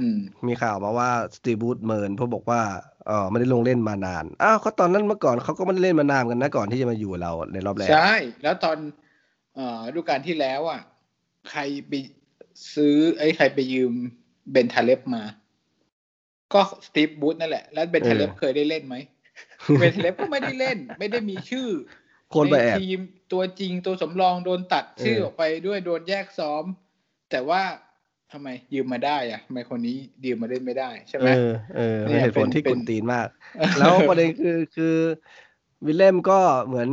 [0.00, 2.60] อืมมีข่าวมาว่าสตีฟบรูซเมินเพราะบอกว่า
[3.06, 8.78] เออไม่ได้ลงเล่นมานานอ้าวเขาตอนนั้นเมื่อก่อนเขาก็ไม่ได้เล่นมานานกันนะก่อนที่จะมาอยู่กับเราในรอบแรกใช่แล้วตอน
[9.54, 10.80] เอ่อฤดูกาลที่แล้วอะ
[11.50, 11.92] ใครไป
[12.74, 13.92] ซื้อไอ้ยใครไปยืม
[14.52, 15.22] เบนทาเล็บมา
[16.54, 18.96] ก็สตีฟบรูซนั่นแหละ แล้วเบนทาเล็บเคยได้เล่นไหม
[19.78, 21.68] เบนทาเล็บก็ไม่ได้เล่น ไม่ได้มีชื่อ
[22.34, 22.98] คนไปแอบในทีม
[23.32, 26.64] ตัวจริงตัวสำรองโดนตัดชื่อเออออกไปด้วยโดนแยกซ้อม
[27.30, 27.62] แต่ว่า
[28.32, 33.28] ทำไมยืมมาได้อะทำไมคนนี้ยืมมาเล่นไม่ได้ใช่ไหมเออเออเนี่เป็นยเหตุผลเป็นที่เป็นกุนตีนมาก
[33.78, 34.96] แล้วประเด็นคือคือ
[35.86, 36.88] วิลเลียมก็เหมือน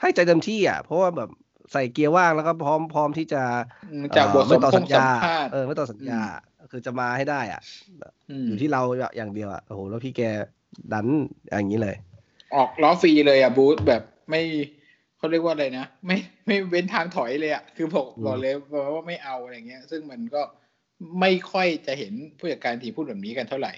[0.00, 1.30] ให้ใจเต็มที่อะ เพราะว่าแบบ
[1.72, 3.42] ใส่เกียร์ว่างแล้วก็พร้อมพร้อมที่จะ
[3.90, 6.22] อืมจากบทเอ่อไม่ต่อสสัมญพงษ์สัญามภาษณ์เออไม่ต่อสัญญา
[6.70, 7.62] คือจะมาให้ได้อะ
[8.46, 8.82] มอยู่ที่เรา
[9.16, 10.22] อย่างเดียวอะโอ้โหแล้วพี่แก
[10.92, 11.06] ดัน
[11.50, 11.96] อย่างนี้เลย
[12.54, 14.42] ออกล้อฟรีเลยอะบูธแบบไม่
[15.18, 18.54] เขาเรียกว่าอะไรนะไม่ไม่เว้นทางถอยเลยอะคือบอกอืมบอกเลย
[18.94, 20.42] ว่าไม่เอาอะไรเงี้ย ซึ่งมันก็
[21.20, 23.72] ไม่ค่อยจะเห็นผู้จัดการทีมพูดแบบนี้กันเท่าไหร่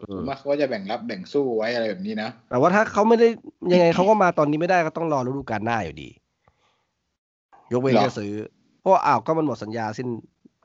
[0.00, 3.28] อืผมมว่าเขาก็จะแบ่งรับแบ่งสู้ไว้อะไรแบบนี้นะแต่ว่าถ้าเขาไม่ได้
[3.72, 6.08] ยังไงเขาก็มาตอนนี้ไม่ได้ก็ต้องรอฤดูกาลหน้าอยู่ดี
[7.72, 8.32] ยกเว้นหรอจะซื้อ
[8.80, 10.08] เพราะว่าอ้าวก็มันหมดสัญญาสิ้น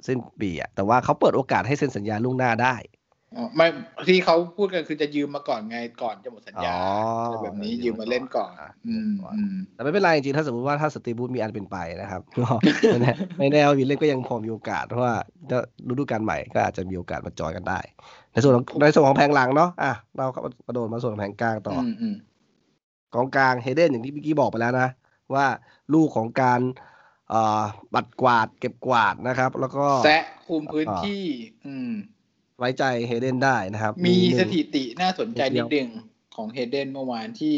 [0.07, 3.00] สิ้นปีอะแต่ว่าเขาเปิดโอกาสให้เซ็นสัญญาล่วงหน้าได้อ๋อ
[3.55, 3.67] ไม่
[4.07, 6.83] ที่เขาพูดกันคือจะยืมมาก่อนไงก่อนจะหมดสัญญาอ๋อ
[7.19, 12.47] ออะไรแบบนี้ยืมมาเล่นก่อนอะอืมอืมแต่ไม่เป็นไรจริงๆถ้าสมมติว่าถ้าสตีบูธมีอันเป็นไปนะครับก็
[12.91, 15.13] ไม่แน่ไม่แน่ว่าวิลเล่นก็ยังพอมีโอกาสเพราะว่า
[15.49, 17.79] ถ้าฤดูกาลใหม่ก็อาจจะมีโอกาสมาจอยกันได้
[18.31, 22.15] ในส่วนของในส่วนของแผงหลังเนาะอะเราก็กระโดดมาส่วนของแผงกลางต่อออืมอืม
[23.13, 24.87] กองกลางเฮเดนอย่างที่เมื่อกี้บอกไปแล้วนะ
[25.33, 25.45] ว่า
[25.93, 26.61] ลูกของการ
[27.29, 27.63] เอ่อ
[27.93, 31.23] บัดกวาดเก็บกวาดนะครับ แล้วก็แซะคุมพื้นที่
[31.65, 31.91] อืม
[32.61, 35.89] ไว้ใจเฮเดนได้นะครับ มีหสนึ่งถิติน่าสนใจเดีนิยวดนึง
[36.35, 37.55] ของเฮเดนเมื่อวานที่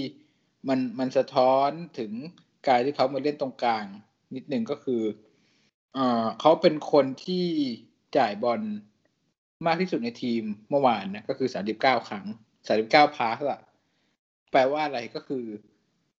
[0.69, 2.11] มันมันสะท้อนถึง
[2.67, 3.85] การที่เขามาเล่นตรงกลาง
[4.35, 5.01] นิดนึงก็คือ
[5.93, 7.45] เอ่อเขาเป็นคนที่
[8.17, 8.61] จ่ายบอล
[9.65, 12.25] มากที่สุดในทีมเมื่อวานนะก็คือสามสิบเก้าครั้ง
[12.67, 13.59] สามสิบเก้าพาสอะ
[14.51, 15.45] แปลว่าอะไรก็คือ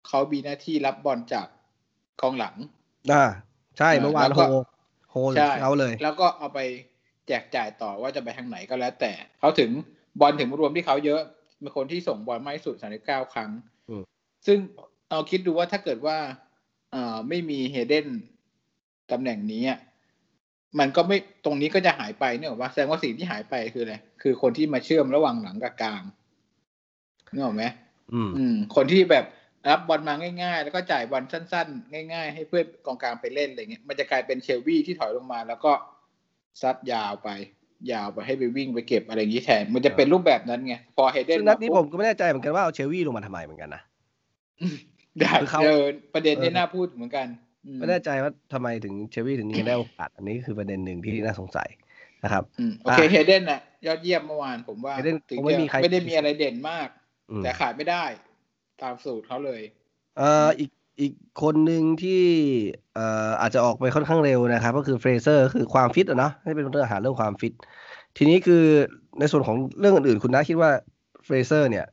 [0.08, 1.46] เขามีหน้าที่รับบอลจาก
[2.20, 2.54] กองหลัง
[3.12, 3.24] อ่า
[3.78, 4.46] ใช่เออเมื่อวานแล้วโหก็
[5.10, 6.60] โฮลเขาเลย แล้วก็เอาไป
[7.28, 9.70] แจกจ่ายต่อว่าจะไปทางไหนก็แล้ว แต่เขาถึง
[10.20, 11.20] บอลถึงรวมที่เขาเยอะ
[11.60, 13.50] เป็นคนที่ส่งบอลมากที่สุดสามสิบเก้าครั้ง
[14.46, 14.58] ซึ่ง
[15.10, 16.18] เอาคิดดูว่าถ้าเกิดว่า
[16.92, 18.06] เอ่อไม่มีเฮเดน
[19.12, 19.62] ตำแหน่งนี้
[20.78, 26.02] มันก็ไม่ตรงนี้ก็จะหายไปเนี่ยว่าแสดงว่าสิ่งที่หายไปคืออะไรคือคนที่มาเชื่อมระหว่างหลังกับกลาง
[27.32, 27.64] นึกออกไหม
[28.36, 29.24] อืม คนที่แบบ
[29.68, 35.72] รับบอลมาง่าย ๆ แล้วก็จ่ายบอลสั้น ๆ ง่าย ๆ ให้เพื่อนกองกลางไปเล่นอะไรเงี้ยมันจะกลายเป็นเชลวี่ที่ถอยลงมา แล้วก็
[36.62, 37.30] ซัดยาวไป
[37.92, 43.82] ยาวไปให้ไปวิ่งไปเก็บอะไรอย่างนี้แทนมันจะเป็นรูปแบบนั้นไงพอเฮเดนนัดนี้ผมก็ไม่แน่ใจเหมือนกันว่าเอาเชลวี่ลงมาทำไมเหมือนกันนะ
[45.20, 45.80] ได้เจอ
[46.14, 47.26] ประเด็นนี้น่าพูดเหมือนกัน
[47.78, 51.68] ไม่แน่ใจว่าทำไมถึงเชลวี่ถึงยังได้โอกาสอันนี้คือประเด็นหนึ่งที่น่าสงสัย
[52.24, 52.44] นะครับ
[52.82, 54.94] โอเคเฮเดนน่ะ ยอดเยี่ยมเมื่อวานผมว่า
[55.30, 56.88] ถึงไม่มีใครไม่ได้มีอะไรเด่นมาก
[57.44, 58.04] แต่ขาดไม่ได้
[58.82, 59.62] ตามสูตรเขาเลย
[60.18, 62.22] เอ่ออีก อีกคนหนึ่งที่
[62.94, 67.52] เอ่ออาจจะออกไปค่อนข้างเร็วนะครับ ก็คือเฟรเซอร์คือความฟิตอะเนาะให้เป็นเรื่องหาเรื่องความฟิต
[68.16, 68.64] ทีนี้คือ
[69.18, 70.70] ในส่วนของเรื่องอื่นๆ คุณน้าคิดว่า
[71.24, 71.86] เฟรเซอร์ เนี่ย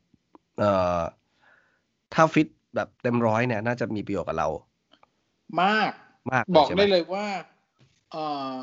[0.60, 1.02] เอ่อ
[2.14, 4.48] ถ้าฟิตแบบเต็มร้อยเนี่ย น่าจะมีประโยชน์กับเรา
[5.62, 5.92] มาก
[6.32, 7.28] มากบอกได้เลยว่า
[8.12, 8.54] เอ่อ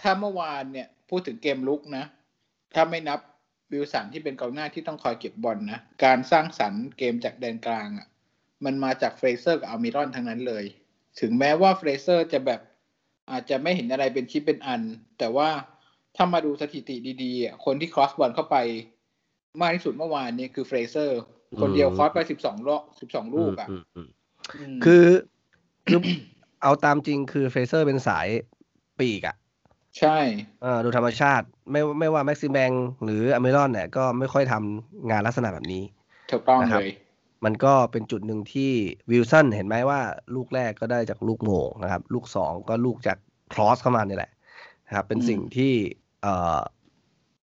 [0.00, 2.04] ถ้าเมื่อวานเนี่ย พูดถึงเกมรุกนะ
[2.74, 3.20] ถ้าไม่นับ
[3.72, 8.06] วิลสันที่เป็นกองหน้าที่ต้องคอยเก็บบอลนะการสร้างสรรค์เกมจากแดนกลางอะ่ะ
[8.64, 10.64] มันมาจากเฟรเซอร์กับอัลมิรอนทั้งนั้นเลย
[11.20, 12.60] ถึงแม้ว่าเฟรเซอร์จะแบบ
[13.30, 14.82] อาจจะไม่เห็นอะไรเป็นชิ้นเป็นอัน
[15.18, 15.48] แต่ว่า
[16.16, 18.56] ถ้ามาดูสถิติดีๆ คนที่ cross บอลเข้าไป
[19.60, 21.20] มากที่สุดเมื่อวานนี้คือเฟรเซอร์
[21.60, 23.68] คนเดียว cross ไปสิบสองรอบสิบสองลูกอะ
[24.84, 25.06] คือ
[25.86, 26.00] คือ
[26.62, 28.26] เอาตามจริงคือเฟรเซอร์เป็นสาย
[29.00, 29.36] ปีกอะ
[29.98, 30.18] ใช่
[30.62, 32.70] เออดูธรรมชาติ ไม่ไม่ว่าแม็กซิแมง
[33.04, 35.82] หรืออัลมิรอนเนี่ยก็ไม่ค่อยทำงานลักษณะแบบนี้
[36.30, 36.90] ถูกต้องเลย
[37.44, 38.72] มันก็เป็นจุดหนึ่งที่
[39.10, 40.00] วิลสันเห็นไหมว่า
[40.34, 43.18] ลูกแรกก็ได้จากลูกมุมนะครับ ลูกสองก็ลูกจาก
[43.52, 44.32] cross เข้ามานี่แหละ
[44.86, 45.72] นะครับเป็นสิ่งที่
[46.22, 46.58] เอ่อ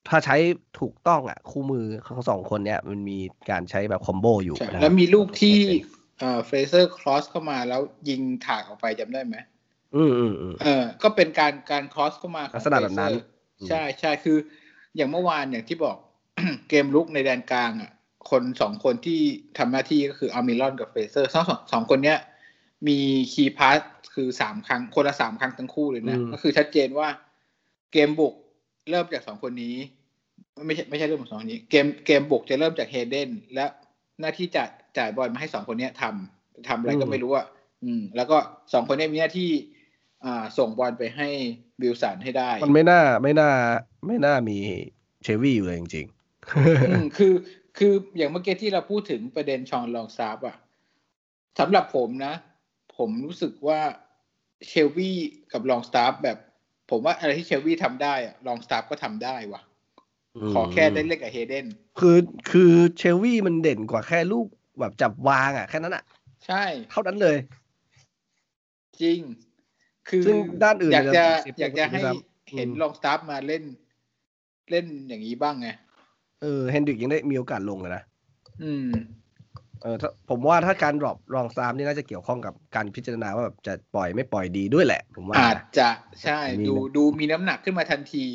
[0.07, 0.35] ถ้าใช้
[0.79, 5.59] ถูกต้องอะ คู่มือของสองคนเนี้ยมันมีการใช้แบบ combo อยู่แล้วมีลูกที่
[6.19, 9.35] เอ่อเฟรเซอร์ cross เข้ามาแล้วยิงถากออกไปจำได้ไหม
[9.95, 13.13] อืมอืมอืมเออ ก็เป็นการการ cross เข้ามาลักษณะแบบนั้น
[13.69, 14.37] ใช่ใช่คือ
[14.95, 15.97] อย่างเมื่อวานอย่างที่บอก
[16.69, 17.91] เกมรุกในแดนกลางอะ
[18.29, 19.19] คนสองคนที่
[19.57, 22.17] ทำหน้าที่ก็คืออัลมิรอนกับเฟรเซอร์สองสองคนเนี้ย
[22.87, 22.97] มี
[23.33, 23.79] key pass
[24.13, 27.07] คือสามครั้งคนละสามครั้งทั้งคู่เลยนะ ก็คือชัดเจนว่า
[27.91, 28.33] เกมบุก
[28.89, 29.75] เริ่มจากสองคนนี้
[30.65, 33.65] ไม่ใช่ไม่ใช่เรื่องของสองคนนี้ เกมเกมบุกจะเริ่มจากเฮเดนและ
[34.19, 34.63] หน้าที่จะ
[34.97, 37.45] จ่ายบอลมาให้สองคนนี้ทำทำอะไรก็ไม่รู้อะ
[37.83, 38.37] อืม แล้วก็
[38.73, 39.51] สองคนนี้มีหน้าที่
[40.25, 41.27] อ่า ส่งบอลไปให้
[41.81, 43.51] วิลสันให้ได้ มันไม่น่าไม่น่า
[44.07, 44.57] ไม่น่ามี
[45.23, 47.33] เชลวี่อยู่เลยจริงๆคือ
[47.77, 50.55] คืออย่างเมื่อกี้ที่เราพูดถึงประเด็นฌอนลองสตาฟฟ์อะ
[51.59, 52.33] สำหรับผมนะ
[52.97, 53.79] ผมรู้สึกว่า
[54.67, 55.17] เชลวี่
[55.51, 56.37] กับลองสตาฟฟ์แบบ
[56.89, 59.61] ผมว่าอะไรที่เชลวี่ทำได้อะลองสตาฟฟ์ก็ทำได้ว่ะ
[60.53, 61.67] ขอแค่ได้เล่นกับเฮเดน
[61.99, 62.17] คือ
[62.51, 64.47] คือเชลวี่มันเด่นกว่าแค่ลูก
[64.79, 66.03] แบบจับวางอะแค่นั้นอะ
[66.45, 67.37] ใช่ เท่านั้นเลย
[69.01, 69.19] จริง
[70.09, 71.25] คือซึ่งด้านอื่นอยากจะ
[71.59, 72.01] อยากจะให้
[72.55, 73.63] เห็นลองสตาฟฟ์มาเล่น
[74.71, 75.69] เล่นอย่างนี้บ้างไง
[76.41, 78.03] เออเฮนดริกยังได้มีโอกาสลงเลยนะ
[78.63, 78.89] อืม
[79.81, 85.89] เออถ้าผมว่าถ้าการ drop ลองสตาฟฟ์นี่น่าจะเกี่ยวข้องกับการพิจารณาว่าแบบจะปล่อยไม่ปล่อยดีด้วยแหละ ผมว่าอาจจะ
[86.23, 88.25] ใช่ดูดูมีน้ำหนักขึ้นมาทันที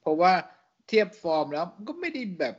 [0.00, 0.32] เพราะว่า
[0.88, 2.54] เทียบฟอร์มแล้วก็ไม่ได้แบบ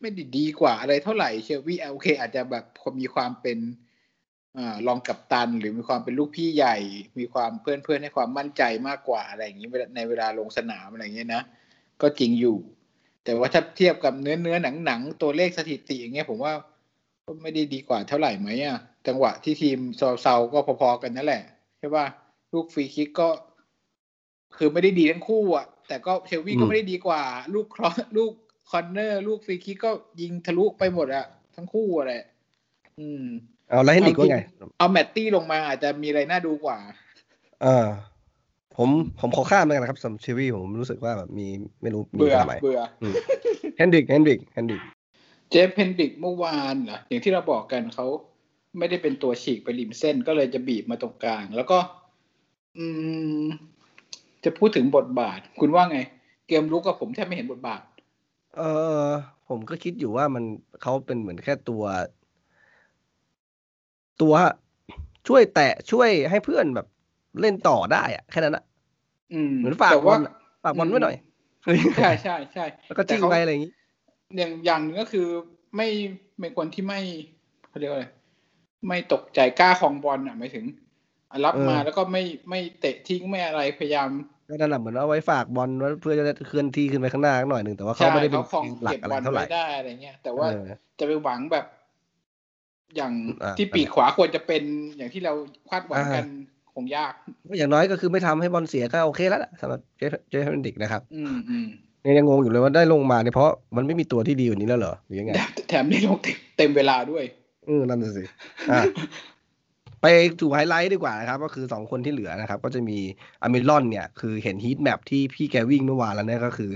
[0.00, 2.64] ไม่ได้ดีกว่าอะไรเท่าไหร่เชลวีโอเคอาจจะแบบ
[3.00, 3.58] มีความเป็น
[4.58, 6.76] อ่ารองกับตัน หรือมีความเป็นลูกพี่ใหญ่
[7.18, 11.42] มีความเพื่อนเพื่อนให้ความมั่นใจมากกว่าอะไรอย่างนี้ในเวลาลงสนามอะไรอย่างเงี้ยนะ
[12.02, 12.56] ก็จริงอยู่
[13.24, 16.52] แต่ว่าถ้าเทียบกับเนื้อเนื้อหนังหนังตัวเลขสถิติอย่างเงี้ยผมว่า
[17.26, 19.78] ก็ไม่ได้ดีกว่าเท่าไหร่ไหมอะจังหวะที่ทีม
[20.22, 21.42] เซาๆก็พอๆกันนั่นแหละ
[21.78, 22.06] ใช่ป่ะ
[22.52, 23.28] ลูกฟรีคิกก็
[24.56, 27.22] คือไม่ได้ดีทั้งคู่อะ แต่ก็เชลวี่ก็ไม่ได้ดีกว่า
[27.54, 28.32] ลูก cross ลูก
[28.70, 32.12] corner ลูกฟรีคิกก็ยิงทะลุไปหมดอะทั้งคู่อะไร
[32.98, 33.24] อืม
[33.68, 34.38] เอาแล้วให้ดีก็ไง
[34.78, 36.78] เอาแมตตี้ลงมาอาจจะมีอะไรน่าดูกว่า
[37.62, 37.86] เออ
[38.78, 38.88] ผม
[39.20, 41.46] ผมขอข้ามเลยนะครับสำหรับเชลวี่ผมรู้สึกว่าแบบมี
[41.82, 42.80] ไม่รู้เบื่อเบื่อ
[43.76, 44.80] เฮนดริกเฮนดริกเฮนดริก
[45.50, 48.06] เจฟเฮนดิกเมื่อวานเหรออย่างที่เราบอกกันเขา
[48.78, 51.78] ไม่ได้เป็นตัวฉีกไปริมเส้นก็เลยจะบีบมาตรงกลาง แล้วก็
[52.78, 52.86] อื
[53.42, 53.44] ม
[54.44, 55.98] จะพูดถึงบทบาท คุณว่าไง
[56.48, 57.82] เกมลุกกับผมแทบไม่เห็นบทบาท
[58.56, 58.62] เอ
[59.04, 59.06] อ
[59.48, 60.44] ผมก็คิดอยู่ว่ามัน
[60.82, 61.84] เขาเป็นเหมือนแค่ตัว
[64.22, 64.34] ตัว
[65.28, 66.86] ช่วยแตะช่วยให้เพื่อนแบบ
[67.40, 68.64] เล่นต่อได้อะแค่นั้นอะ
[69.58, 70.20] เหมือนฝากบอล
[70.64, 71.16] ฝากบอลไว้หน่อย
[71.96, 73.72] ใช่ใช่ใช่แล้วก็จิ้งไปอะไรอย่างนี้
[74.36, 75.26] อย่างอย่างนึงก็คือ
[75.76, 75.88] ไม่
[76.40, 77.00] เป็นคนที่ไม่
[77.68, 78.06] เขาเรียกว่าอะไร
[78.88, 80.64] ไม่ตกใจกล้าของบอลอะหมายถึง
[81.44, 84.08] รับมาแล้วก็ไม่ไม่เตะทิ้งไม่อะไรพยายาม
[84.48, 85.68] ก็นั่นแหละเหมือนเอาไว้ฝากบอล
[86.00, 88.42] เพื่อจะเคลื่อนที่ขึ้นไปข้างหน้าหน่อยหนึ่งแต่ว่าเขาไม่ได้เป็น
[88.84, 90.46] หลักอะไรเท่าไหร่ได้อะไรเงี้ยแต่ว่า
[90.98, 91.66] จะไปหวังแบบ
[92.96, 93.12] อย่าง
[93.58, 94.62] ที่ปีกขวาควรจะเป็น
[94.96, 95.32] อย่างที่เรา
[95.70, 96.26] คาดหวังกัน
[96.74, 97.12] คงยาก
[97.58, 101.66] อย่างน้อยก็คือไม่ทำให้บอลเสียก็โอเคแล้วสำหรับเจฟเจฟเฮนดริกนะครับ อืมอืม
[102.18, 105.32] ยังงงอยู่เลยว่าได้ลงมาเนี่ยเพราะมันไม่มีตัวที่ดีกว่านี้แล้วเหรอหรือยังไง
[105.68, 106.18] แถมได้ลง
[106.56, 107.24] เต็มเวลาด้วย
[107.68, 108.24] อืมนั่นสิ
[110.00, 110.06] ไป
[110.40, 112.98] ดูไฮไลท์ดีกว่านะครับ ก็คือสองคนที่เหลือนะครับ ก็จะมี
[113.42, 116.70] อัลมิรอนเนี่ย คือเห็น heat map ที่พี่แกวิ่งเมื่อวานแล้วเนี่ยก็คือ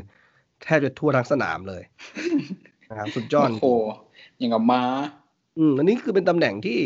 [0.62, 1.82] แทบจะทั่วทั้งสนามเลย
[2.90, 3.74] นะครับสุดยอดโอ้
[4.38, 4.82] อย่างกับม้า
[5.58, 6.78] อืมอันนี้คือเป็นตำแหน่งที่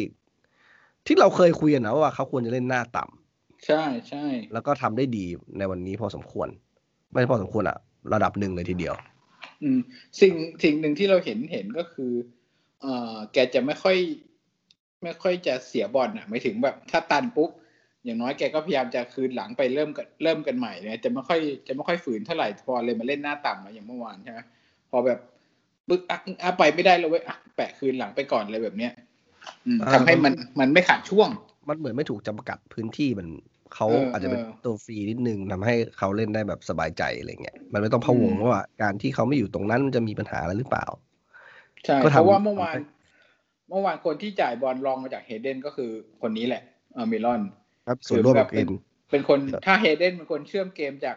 [1.06, 5.26] ที่เราเคยคุยกันนะว่าเขาควรจะเล่นหน้าต่ำใช่ใช่แล้วก็ทำได้ดี
[5.58, 6.48] ในวันนี้พอสมควร
[7.12, 7.78] ไม่พอสมควรอะ
[8.12, 8.94] ระดับหนึ่งเลยทีเดียว
[9.62, 9.80] อืม
[10.20, 12.12] สิ่งสิ่งหนึ่งที่เราเห็นเห็นก็คือ
[12.80, 13.96] เอ่อแกจะไม่ค่อย
[15.02, 17.50] ไม่ค่อยจะเสียบอลอะไม่ถึงแบบ ถ้าตันปุ๊บ
[18.04, 24.40] อย่างน้อยแกก็พยายามจะคืนหลังไปเริ่มกันเริ่มกันใหม่เนี่ยจะไม่ค่อยจะไม่ค่อยฝืนเท่าไหร่พอเลยมาเล่นหน้าต่ำมาอย่างเมื่อวานใช่ไหม
[24.90, 25.18] พอแบบ
[25.88, 26.00] ปึ๊ก
[26.42, 27.24] อะไปไม่ได้เลยเว้ย
[27.56, 28.92] แปะคืนหลังไปก่อนเลยแบบเนี้ย
[29.94, 31.28] ทำให้มันมันไม่ขาดช่วง
[31.68, 33.28] มันเหมือนไม่ถูกจำกัดพื้นที่มัน
[33.74, 40.86] เขาอาจจะเป็นตัวฟรีนิดนึงทำให้เขาเล่นได้แบบสบายใจอะไรเงี้ยมันไม่ต้องพะวงว่าการที่เขาไม่อยู่ตรงนั้นจะมีปัญหาอะไรหรือเปล่า
[41.84, 42.74] ใช่เพราะว่าเมื่อวาน
[43.70, 45.90] เมื่อวานคนที่จ่ายบอลรองมาจากเฮเดนก็คือ
[46.22, 46.62] คนนี้แหละ
[46.94, 47.40] เออมิลอน
[47.86, 48.68] ครับส่วนร่วมกับเอ็น
[49.10, 51.16] เป็นคนถ้าเฮเดนเป็นคนเชื่อมเกมจาก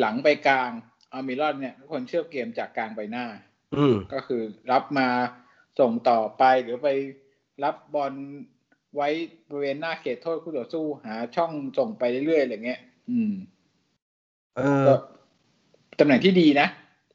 [0.00, 0.70] หลังไปกลาง
[1.12, 3.26] อัลมิรอนเนี่ยคนเชื่อมเกมจากกลางไปหน้า
[3.76, 5.08] อืก็คือรับมา
[5.80, 6.88] ส่งต่อไปหรือไป
[7.64, 8.12] รับบอล
[8.96, 9.08] ไว้
[9.48, 13.32] บริเวณหน้าเขตโทษคู่ต่อสู้หาช่องส่งไปเรื่อยๆอะไรเงี้ย อืม
[14.56, 14.86] เออ
[15.98, 16.68] ตำแหน่งที่ดีนะ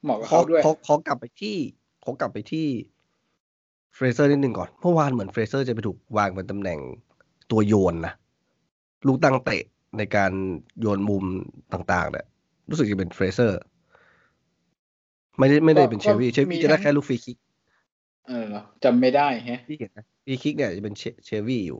[0.03, 1.57] เหมาะกับเขาด้วยเขาเขากลับไปที่
[2.01, 2.67] เขากลับไปที่
[3.95, 6.79] เฟรเซอร์นิดหนึ่งก่อน เมื่อวานเหมือนเฟรเซอร์จะไปถูกวางเป็นตำแหน่ง
[7.51, 8.13] ตัวโยนนะ
[9.07, 9.63] ลูกตั้งเตะ
[9.97, 10.31] ในการ
[10.81, 11.23] โยนมุม
[11.73, 12.25] ต่างๆเนี่ย
[12.69, 13.59] รู้สึกจะเป็นเฟรเซอร์
[15.39, 17.37] ไม่ได้ไม่ได้เป็นเชลวี่เชลวี่จะได้แค่ลูกฟรีคิก
[18.27, 18.45] เออ
[18.83, 21.79] จำไม่ได้ฮะพี่เห็นนะฟรีคิกเนี่ยจะเป็นเชลวี่อยู่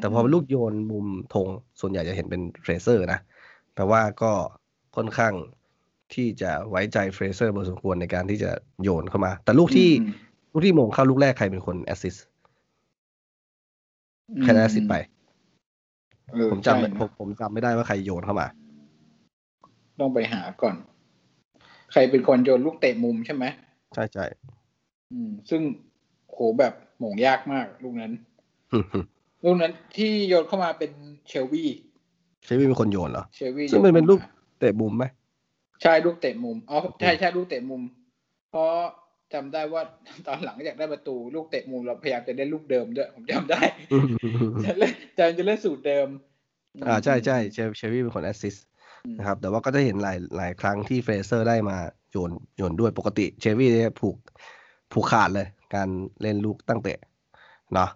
[0.00, 1.46] แต่พอเป็นลูกโยนมุมธง
[1.80, 3.18] ส่วนใหญ่จะเห็นเป็นเฟรเซอร์นะ
[3.74, 4.32] แปลว่าก็
[4.96, 5.34] ค่อนข้าง
[6.14, 8.50] ที่จะไว้ใจเฟรเซอร์พอสมควรในการที่จะ
[8.82, 9.90] โยนเข้ามา แต่ลูกที่
[10.52, 12.16] ลูกที่โหม่งเข้าลูกแรกใครเป็นคนแอสซิส
[14.42, 14.94] ใครแอสซิสไป
[16.52, 18.46] ผมจำผมผมจำไม่ได้ว่าใครโยนเข้ามา
[20.00, 20.74] ต้องไปหาก่อน
[21.92, 23.44] ใครเป็นคนโยนลูกเตะมุมใช่ไหม
[23.94, 24.24] ใช่ใช่
[25.14, 25.62] อืม ซึ่ง
[26.30, 28.12] โหแบบหม่งยากมากลูกนั้น
[29.44, 30.90] ลูกนั้นที่โยนเข้ามาเป็น
[31.28, 31.70] เชลวี่
[32.44, 34.20] เชลวี่เป็นคนโยนเหรอเชลวี่ซึ่งมันเป็นลูก
[34.60, 35.04] เตะมุมไหม
[35.82, 37.82] ใช่ลูกเตะมุมอ๋อใช่ใช่ลูกเตะมุม
[38.50, 38.72] เพราะ
[39.34, 39.82] จำได้ว่า
[40.26, 43.60] ตอนหลังจากได้ประตูลูกเตะมุมเราพยายามจะเล่นลูกเดิมด้วยผมจำได้
[44.64, 46.08] จะเล่นจะจะเล่นสูตรเดิม
[46.86, 48.56] อ่าใช่ใช่เชลเชลวี่เป็นคนแอสซิส
[49.18, 51.76] นะครับ แต่ว่าก็จะเห็นหลายหลายครั้งที่เฟรเซอร์ได้มา
[52.10, 54.16] โยนโยนด้วยปกติเชลวี่เนี่ยผูก
[54.94, 55.88] ผูกขาดเลยการ
[56.22, 56.98] เล่นลูกตั้งเตะ
[57.74, 57.90] เนาะ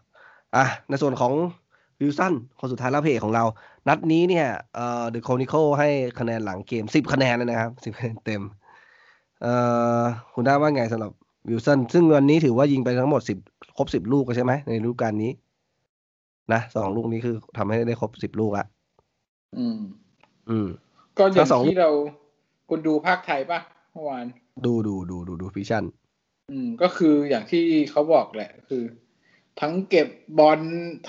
[0.57, 1.33] อะในส่วนของ
[2.01, 3.45] วิลสันคนสุดท้ายแล้วเพจของเรา
[3.89, 8.43] นัดนี้เนี่ยเอ่อ The Chronicle ให้คะแนนหลังเกมสิบคะแนนเลยนะครับสิบคะแนนเต็ม
[9.43, 9.55] เอ่
[10.01, 10.03] อ
[10.35, 11.13] คุณได้ว่าไงสำหรับ
[11.49, 13.39] วิลสันซึ่งวันนี้ถือว่ายิงไปทั้งหมดสิบ
[13.77, 15.33] ครบสิบลูกใช่ไหมในฤดูกาลนี้
[16.53, 18.65] นะสองลูกนี้คือทำให้ได้ครบสิบลูกละ
[19.59, 19.79] อืม
[20.51, 20.69] อืม
[21.19, 21.91] ก็อย่างที่เรา
[22.69, 23.61] คุณดูภาคไทยปะ
[23.93, 24.25] เมื่อวาน
[24.65, 25.85] ดูดูดูดูดูฟิชชั่น
[26.51, 28.85] อืมก็คืออย่างที่เขาบอกแหละคือ
[29.61, 30.09] ทั้งเก็บ
[30.39, 30.61] บอล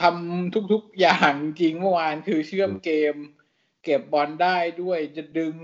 [0.02, 3.16] ทำทุกๆอย่างจริงเมื่อวานคือเชื่อมเกม
[3.84, 5.56] เก็บบอลได้ด้วยจะดึง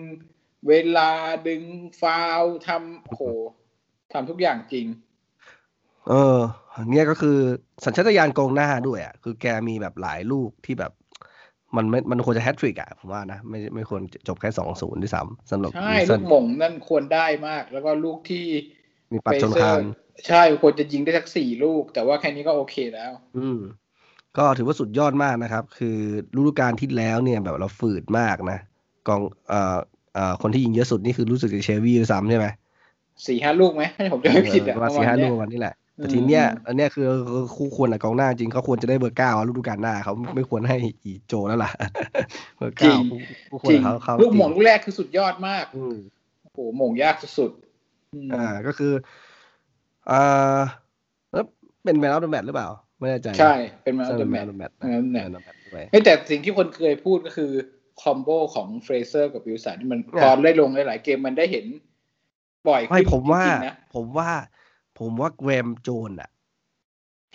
[0.68, 1.12] เวลา
[1.48, 1.64] ดึง
[2.02, 3.22] ฟาวทำโห
[4.14, 4.88] ทำทุกอย่างจริง
[6.10, 6.40] เออ
[6.92, 7.38] เนี่ยก็คือ
[7.86, 10.92] สัญชาตญาณกองหน้าด้วยอะคือแกมีแบบหลายลูกที่แบบ
[11.76, 18.46] มันไม่ มันควรจะแฮตทริกอะผมว่านะ ไม่ไม่ควรจบแค่สองศูนย์ที่สามสำหรับใช่ ลูกหม่งนั่นควรได้มาก แล้วก็ลูกที่
[19.12, 19.82] มีปัดชนคาน
[20.28, 23.60] ใช่ควรจะยิงได้สักสี่ลูก แต่ว่าแค่นี้ก็โอเคแล้ว อืม
[24.38, 25.98] ก็ถือว่าสุดยอดมากนะครับ คือ
[26.38, 28.58] ฤดูกาลที่แล้วเนี่ยแบบเราฝืดมากนะ
[29.08, 29.78] กองเอ่อ
[30.14, 32.48] เอ่อคนที่ยิงเยอะสุดนี่คือรู้สึกจะเชวี่ด้วยซ้ำใช่ไหม
[33.28, 37.06] สี่ห้าลูกไหมให้ผมจะไม่ผิดอะประมาณสี่ห้าลูกวันนี้แหละ แต่ทีเนี้ยอันเนี้ยคือ
[37.56, 41.72] คู่ควรอะกองหน้าจริงเขาควรจะได้เบอร์เก้าฤดูกาลหน้าเขาไม่ควรให้อีโจแล้วล่ะ
[42.58, 42.94] เบอร์เก้า
[43.50, 47.52] คู่ควรเขาเขาลูกหม่งลูกแรกคือสุดยอดมากโอ้โหหม่งยากสุด
[48.34, 48.94] อ่าก็คือ
[50.12, 50.62] อ่า
[51.34, 51.46] แล้ว
[51.84, 54.72] เป็น man of the match หรือเปล่า ไม่แน่ใจ ใช่ เป็น man of the match match
[56.06, 57.52] แต่สิ่งที่คนเคยพูดก็คือ
[58.02, 61.66] combo ของเฟรเซอร์กับวิลสันที่มันตอนได้ลงหลายเกมมันได้เห็น
[62.70, 63.44] บ่อยไม่ผมว่า
[63.96, 64.30] ผมว่า
[65.00, 66.30] ผมว่าเกรแฮมโจนส์อะ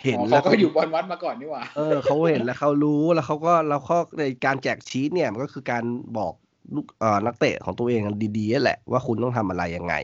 [0.03, 5.83] เห็นแล้วเขาอยู่บอลวัดมาก่อนนี่หว่า เออเขาเห็นแล้วเขารู้แล้วเขาก็แล้วเขาในการแจกชีตเนี่ยมันก็คือการ
[6.17, 6.33] บอก
[6.75, 8.01] ลูกเอ่อนักเตะของตัวเอง
[8.37, 9.95] ดีๆแหละว่าคุณต้องทำอะไรยังไง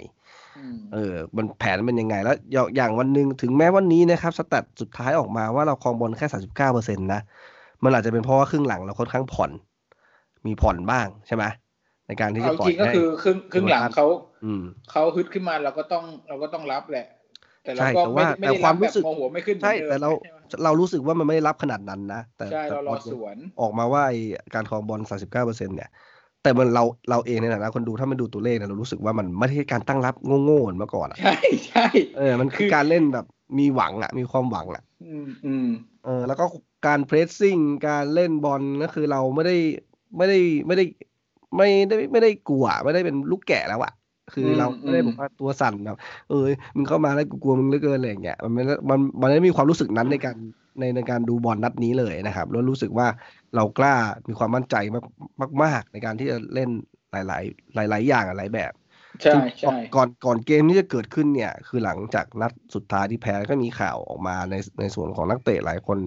[0.93, 2.36] เออ มันแผนเป็นยังไง แล้ว
[2.76, 7.22] อย่างวันหนึ่งถึงแม้วันนี้นะครับสแตทสุดท้ายออกมาว่าเราครองบอลแค่สาสิบเก้าเปอร์เซ็นต์นะ
[7.84, 9.52] มันอาจจะเป็นเพราะว่าครึ่งหลังเราค่อนข้างผ่อน
[10.46, 11.43] มีผ่อนบ้างใช่ไหม
[12.08, 14.06] ในการที่จะปล่อยจริงก็คือครึ่งครึ่งหลังเขา
[14.91, 17.06] เขาฮึดขึ้นมาเราก็ต้องเราก็ต้องรับแหละ
[17.63, 20.10] แต่เราก็ไม่ไม่ได้รับแบบโมโหไม่ขึ้นใช่แต่เรา
[20.63, 24.04] เรารู้สึกว่ามันไม่ได้รับขนาดนั้นนะแต่ใช่เรารอสวนออกมาว่า
[24.54, 25.89] การครองบอลสาสิบเก้าเปอร์เซ็นต์เนี่ย
[26.43, 31.36] แต่มันเราเราเองในฐานะคนดูถ้ามันดูตัวเลขเนี่ยเรารู้สึกว่ามันไม่ใช่การตั้งรับโง่ๆเหมือนเมื่อก่อนใช่
[31.67, 31.86] ใช่
[32.17, 33.26] เออมันคือการเล่นแบบ
[33.60, 35.67] มีหวังอะ มีความหวังอะอืมอืม
[36.06, 36.45] เออ แล้วก็
[36.88, 39.56] การเพรสซิ่งการเล่นบอลก็คือเราไม่ได้
[40.17, 40.86] ไม่ได้ไม่ได้
[41.56, 43.93] ไม่ได้ไม่ได้กลัวไม่ได้เป็นลูกแก่แล้วอะ
[44.34, 45.97] คือเราไม่ได้บอกว่าตัวสั่นแบบ
[46.30, 46.45] เออ
[46.76, 50.36] มึงเข้ามาแล้วกูกลัวมึงเหลือเกินอะไรอย่างเงี้ยมันไม่มันมันไม่มีความรู้สึกนั้นในการ
[50.80, 53.08] ในในการดูบอลนัดนี้เลยนะครับ แล้วรู้สึกว่า
[53.56, 53.96] เรากล้า
[54.28, 56.70] มีความมั่นใจมากมากในการที่จะเล่น
[57.12, 58.74] หลาย ๆ หลาย ๆ อย่างหลายแบบ
[59.22, 65.98] ใช่ใช่ก่อนก่อนเกมที่จะเกิดขึ้นเนี่ย คือหลังจากนัดสุดท้ายที่แพ้ก็มีข่าวออกมาในในส่วนของนักเตะหลายคน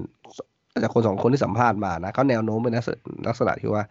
[0.83, 2.75] จากคนสองคนที่สัมภาษณ์มานะเขาแนวโน้มเป็น
[3.29, 3.83] ลักษณะที่ว่า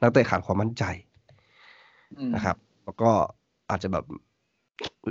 [0.00, 0.84] นักเตะขาดความมั่นใจ
[2.34, 3.10] นะครับ แล้วก็
[3.70, 4.04] อาจจะแบบ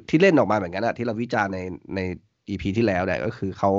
[0.10, 1.60] ที่เล่นออกมาเหมือนกันอะที่เราวิจารณ์ใน
[1.96, 2.00] ใน
[2.50, 3.72] อีพีที่แล้วเนี่ยก็คือเขา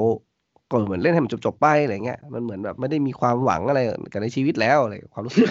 [0.71, 3.81] ก็เหมือนเล่นให้มันจบๆไปอะไรเงี้ยมันเหมือนแบบไม่ได้มีความหวังอะไร
[4.13, 5.49] กันในชีวิตแล้วอะไรความรู้สึก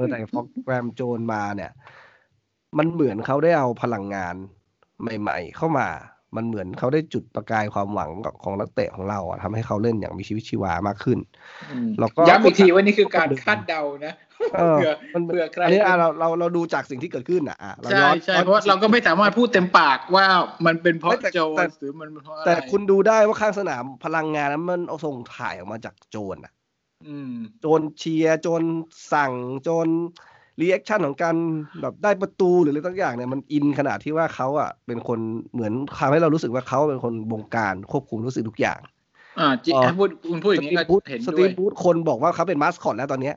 [0.00, 1.70] นั้นแต่พอแกรมโจนมาเนี่ย
[2.78, 4.34] มันเหมือนเขาได้เอาพลังงาน
[5.20, 5.88] ใหม่ ๆ เข้ามา
[6.36, 8.10] มันเหมือนเขาได้จุดประกายความหวัง
[8.42, 11.18] ของนักเตะของเราอะทำให้เขาเล่นอย่างมีชีวิตชีวามากขึ้น
[12.00, 14.14] แล้วก็ย้ำอีกทีว่านี่คือการคาดเดานะ
[14.50, 14.92] เพื่อ
[15.26, 17.58] เพื่อใครอันนี้เราเราเราดูจากสิ่งที่เกิดขึ้นอะ
[17.92, 20.26] ใช่ใช่เพราะเราก็ไม่สามารถพูดเต็มปากว่า
[20.66, 26.52] มันเป็นเพราะโจนหรือมันเพราะอะไรแต่คุณดูได้ว่าข้างสนามพลังงานนั้นมันเอาส่งถ่ายออกมาจากโจนอะ
[27.60, 28.62] โจนเชียร์โจน
[29.12, 29.88] สั่งโจน
[30.60, 31.36] reaction ของการ
[31.82, 35.18] แบบได้ประตูหรืออะไรต่างอย่างเนี่ยมันอินขนาดที่ว่าเขาอะเป็นคน
[35.52, 38.80] เหมือนทำให้เรารู้สึกว่าเขาเป็นคนบงการควบคุมรู้สึกทุกอย่าง
[39.40, 43.36] อ่าจิพูดคุณพูดอย่างนี้ก็เห็นด้วยสตีฟบรูธคนบอกว่าเขาเป็นมาสคอตแล้วตอนเนี้ย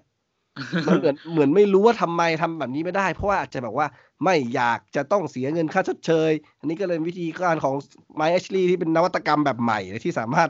[0.88, 3.88] มันเหมือนเหมือนไม่รู้ว่าทำไมทำแบบนี้ไม่ได้ เพราะว่าอาจจะแบบว่า
[4.24, 7.74] ไม่อยากจะต้องเสียเงินค่าชดเชย อันนี้ก็เลยวิธีการของ
[8.16, 10.50] ไมค์แอชลีย์ที่เป็นนวัตกรรมแบบใหม่ที่สามารถ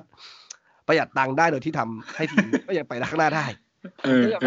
[0.88, 3.71] ประหยัดตังค์ได้โดยที่ทำให้ทีมก็ยังไปข้างหน้าได้เออเพราะ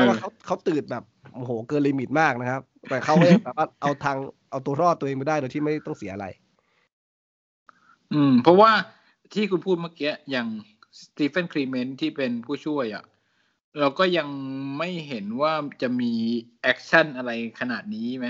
[0.09, 4.17] ว่าเขาเขาตื่นแบบโอ้โหเกิน limit มากนะครับ แต่เขาก็ยังสามารถเอาทาง
[4.51, 6.27] เอาตัวรอดตัวเองไปได้โดยที่ไม่ต้องเสียอะไร
[8.13, 8.71] อืม เพราะว่า
[9.33, 10.49] ที่คุณพูดเมื่อกี้อย่าง
[11.01, 13.05] สตีเฟนเคลเมนซ์ที่เป็นผู้ช่วยอะ
[13.81, 14.29] เราก็ยัง
[14.79, 16.13] ไม่เห็นว่าจะมี
[16.63, 18.29] แอคชั่นอะไรขนาดนี้ไหม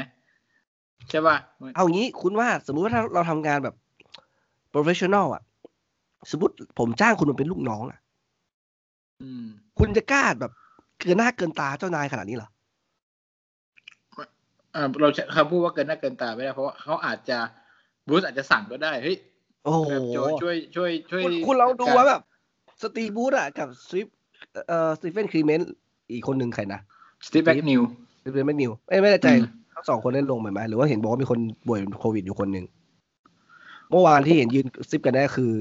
[1.10, 1.36] ใช่ป่ะ
[1.76, 3.74] เอางี้คุณว่าสมมุติว่าถ้าเราทำงานแบบ
[4.72, 5.42] professional อะ
[6.30, 8.00] สมมติผมจ้างคุณมาเป็นลูกน้องอะ
[9.78, 10.52] คุณจะกล้าแบบ
[11.04, 12.48] เกินหน้าเกินตาเจ้านายขนาดนี้เหรอ
[15.00, 17.38] เราคำพูดว่าเกินหน้าเกินตาไม่ได้เพราะว่าเขาอาจจะ
[18.08, 19.16] บูธอาจจะสั่งก็ได้เฮ้ย
[19.64, 19.90] โอ้โห
[20.42, 22.22] ช่วยช่วยช่วยคุณเราดูว่าแบบ
[22.82, 24.08] สตีบูธอะกับสวิฟ
[24.68, 25.60] เอ่อสตีเฟนครีเมน
[26.12, 26.80] อีกคนหนึ่งใครนะ
[27.26, 27.82] สตีเฟนนิว
[28.20, 29.28] สตีเฟนแมกนิวไม่ไม่แน่ใจ
[29.74, 32.64] ทั้งสองคนเล่นลงไหมหรือว่าเห็นบอกว่ามีคนป่วยโควิดอยู่คนหนึ่ง
[33.90, 35.52] เมื่อวานที่เห็นยืนซิปกันได้คือ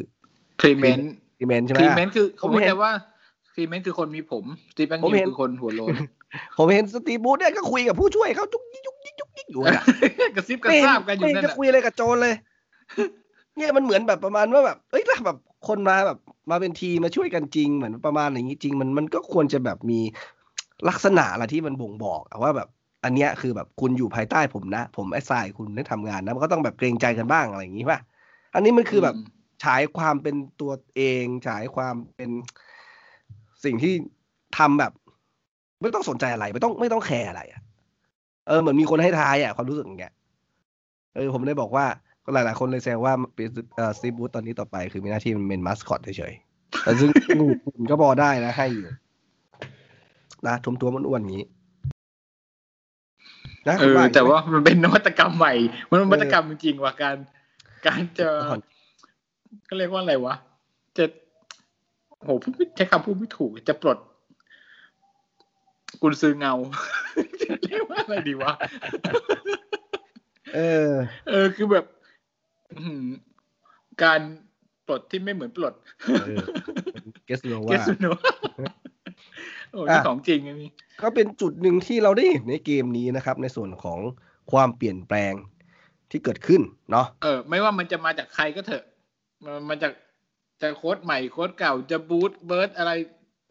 [0.61, 0.99] ครีเมน
[1.37, 2.91] ครีเมนใช่ไหมครีเมนคือเขาไม่ใช่ว่า
[3.53, 5.95] ครีเมนคือคนมีผมสตีเฟนนิวคือคนหัวโลน
[6.57, 9.73] ผมเห็นสตีบูธเนี่ยก็คุยกับผู้ช่วยเขาจุกยิกจุกยิกจุกยิกอยู่อะ
[10.35, 12.35] กระซิบกระซาบกันอยู่นั่นจะคุยอะไรกับโจนเลย
[13.57, 15.37] เนี่ยมันเหมือนแบบประมาณว่าแบบเอ้ยถ้าแบบ
[15.67, 16.19] คนมาแบบ
[16.51, 19.99] มาเป็นทีมาช่วยกันจริงเหมือนประมาณอย่างนี้จริง มันมันก็ควรจะแบบมี
[20.89, 22.67] ลักษณะอะไรที่มันบ่งบอกว่าแบบ
[23.03, 27.99] อันเนี้ยคือแบบคุณอยู่ภายใต้ผมนะ ผมไอ้สายคุณได้ทำงานนะมันก็ต้องแบบเกรงใจกันบ้างอะไรอย่างนี้ป่ะ
[28.53, 29.15] อันนี้มันคือแบบ
[29.63, 32.29] ฉายความเป็นตัวเองฉายความเป็น
[33.65, 33.93] สิ่งที่
[34.57, 34.91] ทำแบบ
[35.81, 37.61] ไม่ต้องสนใจอะไร ไม่ต้องไม่ต้องแคร์อะไรอะ
[38.47, 40.13] เออเหมือนมีคนให้ทายอะความรู้สึกอย่างเงี้ย
[41.15, 41.85] เออผมเลยบอกว่า
[42.23, 43.47] ก็หลายๆคนเลยแซวว่าเป็น
[43.97, 47.09] สตีบูธตอนนี้ต่อไปคือมีหน้าที่เป็นมาสคอตเฉยๆแต่ซึ่ง
[47.89, 48.85] ก็พอได้นะ ให้อยู่
[50.47, 51.45] นะทุมตัวมันอ้วนอย่างนี้
[53.67, 55.53] นะเออแต่ว่ามันเป็นนวัตกรรมใหม่
[55.89, 57.15] มันนวัตกรรมจริงๆว่าการ
[57.87, 58.29] การจะ
[59.69, 60.35] ก็เรียกว่าอะไรวะ
[60.97, 61.05] จะ
[62.23, 62.29] โห
[62.75, 63.97] ใช้คำพูดไม่ถูก จะปลด
[66.01, 66.53] กุญซื้อเงา
[67.67, 68.53] เรียกว่าอะไรดีวะ
[70.55, 70.59] เอ
[70.89, 70.91] อ
[71.29, 71.85] เออ คือแบบ
[74.03, 74.19] การ
[74.87, 75.73] ปลดที่ไม่เหมือนปลด
[77.25, 78.05] เกสโนวาเกสโน
[79.71, 80.69] โอ้ยของจริงอันนี้
[81.01, 83.99] ก็เป็นจุดหนึ่งที่เราได้เห็นในเกมนี้นะครับ ในส่วนของ
[84.51, 85.33] ความเปลี่ยนแปลง
[86.11, 86.61] ที่เกิดขึ้น
[86.91, 88.83] เนาะเออ ไม่ว่ามันจะมาจากใครก็เถอะ
[89.69, 89.91] มันจาก
[90.63, 92.91] จะโค้ดใหม่โค้ดเก่าจะบูทเบิร์ดอะไร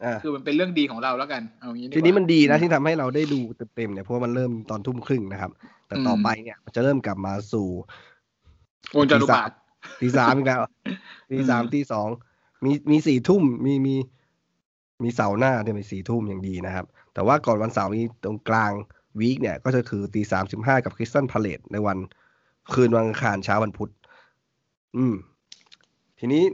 [0.05, 3.41] อ่าคือมันเป็นเรื่องดีของเราแล้วกันเอางี้ดีกทีว่านี้มันดีนะที่ทำให้เราได้ดู
[3.75, 5.51] เต็มๆเนี่ยเพราะว่ามันเริ่มตอนทุ่มครึ่งนะครับ
[5.89, 7.67] แต่ต่อไปเนี่ยมันจะเริ่มกลับมาสู่
[8.97, 9.51] วงจรอุบาท
[10.01, 10.61] ตีสามอีกแล้ว
[11.31, 12.09] ตีสามอืมตีสอง
[12.65, 13.95] มีมีสี่ทุ่มมีมี
[15.03, 18.73] มีเสาร์หน้าเนี่ยมีสี่ทุ่มอย่างดีนะครับ แต่ว่าก่อนวันเสาร์นี้ตรงกลาง
[19.20, 21.99] week เนี่ย ก็จะคือตีสามสิบห้ากับคริสตัลพาเลซในวัน
[22.73, 23.91] คืนวันอังคารเช้าวันพุธ
[24.97, 25.15] อืม
[26.19, 26.45] ทีนี้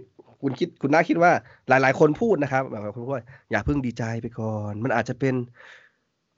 [0.42, 1.32] คุณคิดคุณน่าคิดว่า
[1.68, 5.34] หลาย ๆ คนพูดนะครับแบบคุณพูดว่าอย่าเพิ่งดีใจไปก่อน มันอาจจะเป็น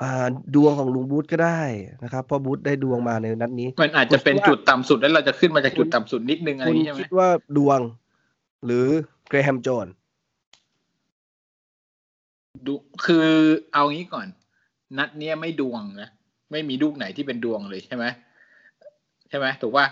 [0.02, 1.62] อ่าดวงของลุงบรูซก็ได้
[2.04, 7.80] นะครับเพราะบรูซได้ดวงมาในนัดนี้ มันอาจจะเป็นจุดต่ำสุดแล้วเราจะขึ้นมาจากจุดต่ำสุดนิดนึงอะไรอคุณย่างนี้ใช่ไหมคิดว่าดวง
[8.66, 8.86] หรือ
[9.28, 9.86] เกรแฮมโจนส์
[12.66, 12.72] ดู
[13.04, 13.26] คือ
[13.72, 14.26] เอางี้ก่อน
[14.98, 16.08] นัดเนี้ยไม่ดวงนะ
[16.50, 18.04] ไม่มีลูกไหนที่เป็นดวงเลยใช่ไหม
[19.28, 19.86] ใช่ไหมถูกป่ะ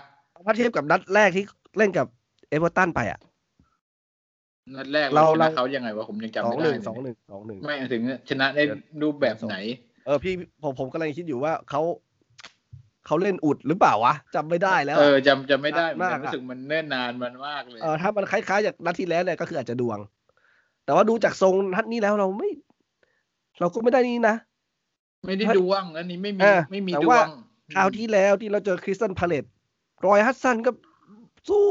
[0.45, 1.43] ถ้าเทียบกับนัดแรกที่
[1.77, 2.07] เล่นกับ
[2.49, 3.19] เอเวอร์ตันไปอะ
[4.75, 8.63] นัดแรกเราเราชนะเราเขายังไงวะผมยังจำสองไม่หได้นึ่งเลยสองหนึ่งสองหนึ่งไม่ถึงชนะได้
[9.01, 9.55] รูปแบบไหน
[10.05, 11.81] เออพี่ผมผมกำลังคิดอยู่ว่าเขา
[13.05, 19.99] เขาเล่นอุดหรือเปล่าวะจำไม่ได้แล้ว เออะอจำจำไม่ได้เหมือนมากกันอะรู้สึกมันเนิ่นนานมันมากเลยเออถ้ามันคล้ายๆจากนัดที่แล้วเนี่ยก็คืออาจจะดวง
[20.85, 22.49] แต่ว่าดูจากทรงนัดนี้แล้วเราไม่
[23.59, 24.35] เราก็ไม่ได้นี่นะ
[25.25, 27.29] ไม่ได้ดวงอันนี้ไม่มีเออไม่มีแต่ดวว่าง
[27.75, 29.43] คราวที่แล้วที่เราเจอคริสตันพาเลต
[30.05, 30.71] รอยฮัตสันก็
[31.49, 31.63] สู้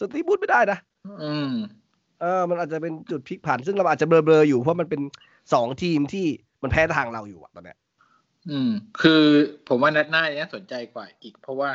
[0.00, 0.78] สตีฟบูธไม่ได้นะ
[1.22, 1.52] อืม
[2.22, 5.00] เออมันอาจจะเป็นจุดพลิกผัน ซึ่งเราอาจจะเบลอๆอยู่เพราะมันเป็น
[5.52, 6.26] สองทีมที่
[6.62, 7.78] มันแพ้ทางเราอยู่อะตอนเนี้ย
[8.50, 8.70] อืม
[9.02, 9.24] คือ
[9.68, 11.70] ผมว่านัดหน้าเนี้ยสนใจกว่าอีก เพราะว่า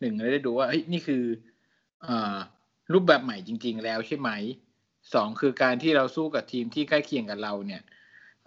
[0.00, 1.22] หนึ่งเราได้ดูว่าเฮ้ยนี่คือ
[2.06, 2.36] อ่า
[2.92, 4.30] รูปแบบใหม่จริง ๆ แล้วใช่ไหม
[5.14, 7.82] สองคือการที่เราสู้กับทีมที่ใกล้เคียงกับเราเนี่ย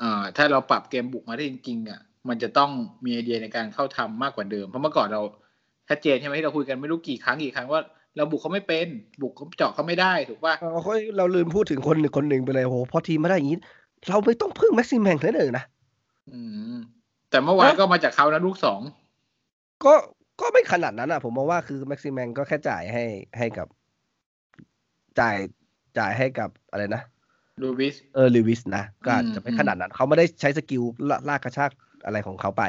[0.02, 2.72] อ่าถ้าเราปรับเกมบุกมาได้จริงๆอะมันจะต้อง
[3.06, 5.22] มีไอเดียในการเข้าทำมากกว่าเดิม เพราะเมื่อก่อนเรา
[5.90, 7.82] ชัดเจนใช่ไหมที่เราคุยกันไม่รู้กี่ครั้งกี่ครั้งว่า
[8.16, 8.88] เราบุกเขาไม่เป็น
[9.22, 13.60] บุกเขาเจาะเขาไม่ได้ถูกป่ะเออเฮ้ยเราลืมพูดถึงคนหนึ่งคนหนึ่งไปเลยโหพอทีมมาได้อย่างนี้
[14.10, 15.66] เราไม่ต้องพึ่งแม็กซิมแมงเลยเลยนะ
[16.32, 16.40] อื
[16.74, 16.78] ม
[17.30, 18.82] แต่เมื่อวานก็มาจากเขานะลูกสอง
[19.86, 19.94] ก็
[20.42, 23.04] ก็ไม่ขนาดนั้นอะ ผมมองว่าคือแม็กซิแมงก็แค่จ่ายให้
[23.38, 23.68] ให้กับ
[25.20, 25.36] จ่าย
[25.98, 27.02] จ่ายให้กับอะไรนะ
[27.62, 31.72] ลูวิสเออลิวิสนะก็อาจจะไม่อืมขนาดนั้น เขาไม่ได้ใช้ skill ลากกระชาก
[32.06, 32.64] อะไรของเขาไป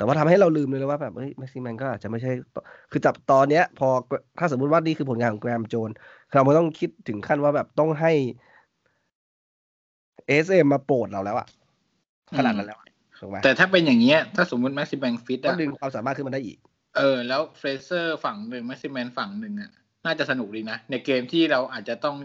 [0.00, 2.30] แต่ว่าทำให้เราลืมเลยว่าแบบเฮ้ยแม็กซิแมงก็อาจจะไม่ใช่
[2.90, 3.88] คือจับตอนเนี้ย พอ
[4.38, 5.90] ถ้าสมมุติว่านี่คือผลงานของแกรมโจน
[6.34, 8.12] เราไม่ต้องคิดถึงขั้นว่าแบบต้องให้
[10.26, 11.46] เอสเอ็มมาโปรดเราแล้วอะ
[12.36, 12.88] ขนาดนั้นแล้วอะ
[13.20, 16.58] ถูกไหมแต่ถ้าเป็นอย่างเงี้ย ถ้าสมมติแม็กซิแมงฟิตก็อะดึงความสามารถขึ้นมาได้อีก
[16.96, 19.70] เออ แล้วเฟรเซอร์ฝั่งหนึ่งแม็กซิแมนฝั่งหนึ่งอะ
[20.06, 22.16] น่าจะสนุกดีนะ ในเกมที่เราอาจจะต้อง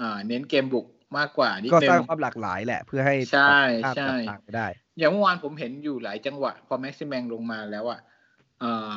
[0.00, 0.86] อ่าเน้นเกมบุก
[1.18, 3.50] มากกว่านิดนึงก็สร้างความหลากหลายแหละ เพื่อให้ใช่
[3.82, 4.66] ภาพใช่ต่างๆไปได้
[4.98, 8.00] อย่างเมื่อวานผมเห็นอยู่หลายจังหวะ พอแม็กซิแมงลงมาแล้วอะ
[8.60, 8.96] เอ่า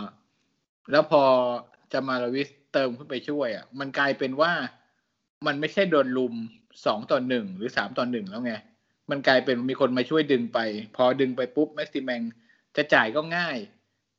[0.91, 1.24] แล้วพอ
[1.93, 4.52] จะมาลาวิสเติมขึ้นไปช่วยอะมันกลายเป็นว่า
[5.45, 6.34] มันไม่ใช่โดนลุม
[6.86, 8.54] สองต่อหนึ่งหรือสามต่อหนึ่งแล้วไง
[9.10, 10.60] มันกลายเป็นมีคนมาช่วยดึงไป
[10.95, 12.22] พอดึงไปปุ๊บแม็กซิแมง
[12.78, 13.58] จะจ่ายก็ง่าย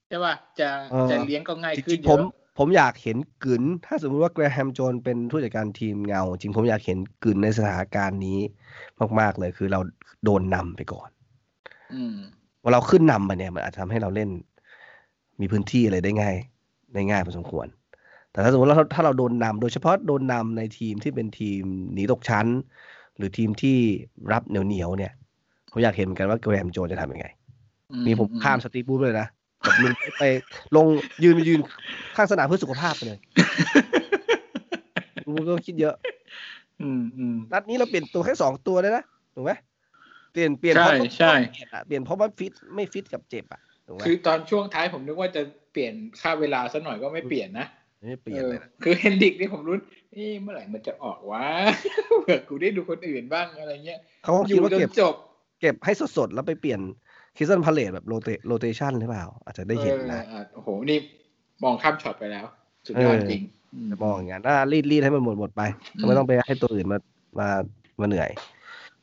[0.09, 8.39] ใช่ป่ะจะเออจะเลี้ยงก็ง่ายจขึ้รินงเยๆผมอะผมอยากเห็นกึนถ้าสมมติว่าแกรแฮมโจนเป็นผู้จัดการทีมเงา จริงผมอยากเห็นกึนในสถานการณ์นี้
[9.21, 9.81] มาก ๆ เลยคือเรา
[10.25, 11.09] โดนนำไปก่อน
[11.95, 12.17] อืม
[12.63, 14.31] ว่าเราขึ้นนำมาเนี่ยมันอาจจะทำให้เราเล่น
[15.41, 16.37] มีพื้นที่อะไรได้ง่าย
[16.95, 17.67] ได้ง่ายพอสมควร
[18.33, 21.63] แต่ถ้าสมมติเราถ้าเราโดนนำโดยเฉพาะโดนนำในทีมที่เป็นทีม
[21.95, 22.47] หนีตกชั้น
[23.17, 23.77] หรือทีมที่
[24.33, 25.13] รับเหนียวเหนียวๆเนี่ย
[25.71, 27.27] ผมอยากเห็นเหมือนกันว่าแกรแฮมโจนจะทำยังไง
[28.07, 29.29] มีผมข้ามสตีฟบูธไปเลยนะ
[29.63, 30.25] แบบลงไป
[30.77, 30.87] ลง
[31.23, 31.61] ยืนยืน
[32.17, 33.19] ข้างสนามเพื่อสุขภาพไปเลย
[35.27, 35.95] บูธต้องคิดเยอะ
[36.83, 39.53] อืมอืมนัดนี้เราเปลี่ยนตัวแค่สองตัวเลยนะถูกไหม
[40.33, 47.67] เปลี่ยนเปลี่ยนใช่เพราะต้องใช่เปลี่ยนอะเปลี่ยนเพราะว่าฟิตไม่ฟิตกับเจ็บอะถูกไหมคือตอนช่วงท้ายผมนึกว่าจะเปลี่ยนฆ่าเวลาซะหน่อยก็ไม่เปลี่ยนนะ
[48.09, 49.77] ไม่เปลี่ยนเลยนะออคือเฮนดิกนี่ผมรู้
[50.17, 51.45] นี่เมื่อไหร่มันจะออกวะ
[52.23, 55.15] เผื่อกูได้ดูคนอื่นบ้างอะไรเงี้ยเขาก็คิดยู่ว่าจนเก็บจบ
[55.61, 56.81] เก็บให้สดๆแล้วไปเปลี่ยน
[57.37, 60.99] คริสตัลพาเลซแบบโรเต rotation หรือเปล่า อาจจะได้เห็นนะอออะโอ้โหนี่
[61.63, 62.45] มองข้ามช็อตไปแล้ว
[62.87, 63.43] สุดยอดเออจริง
[63.91, 65.63] จะมองอย่างนั้นถ้ารีดรีดให้มันหมดหมดไป
[66.07, 66.99] ไม่ต้องไปให้ตัวอื่นมา
[67.41, 67.49] มา
[68.01, 68.31] มาเหนื่อย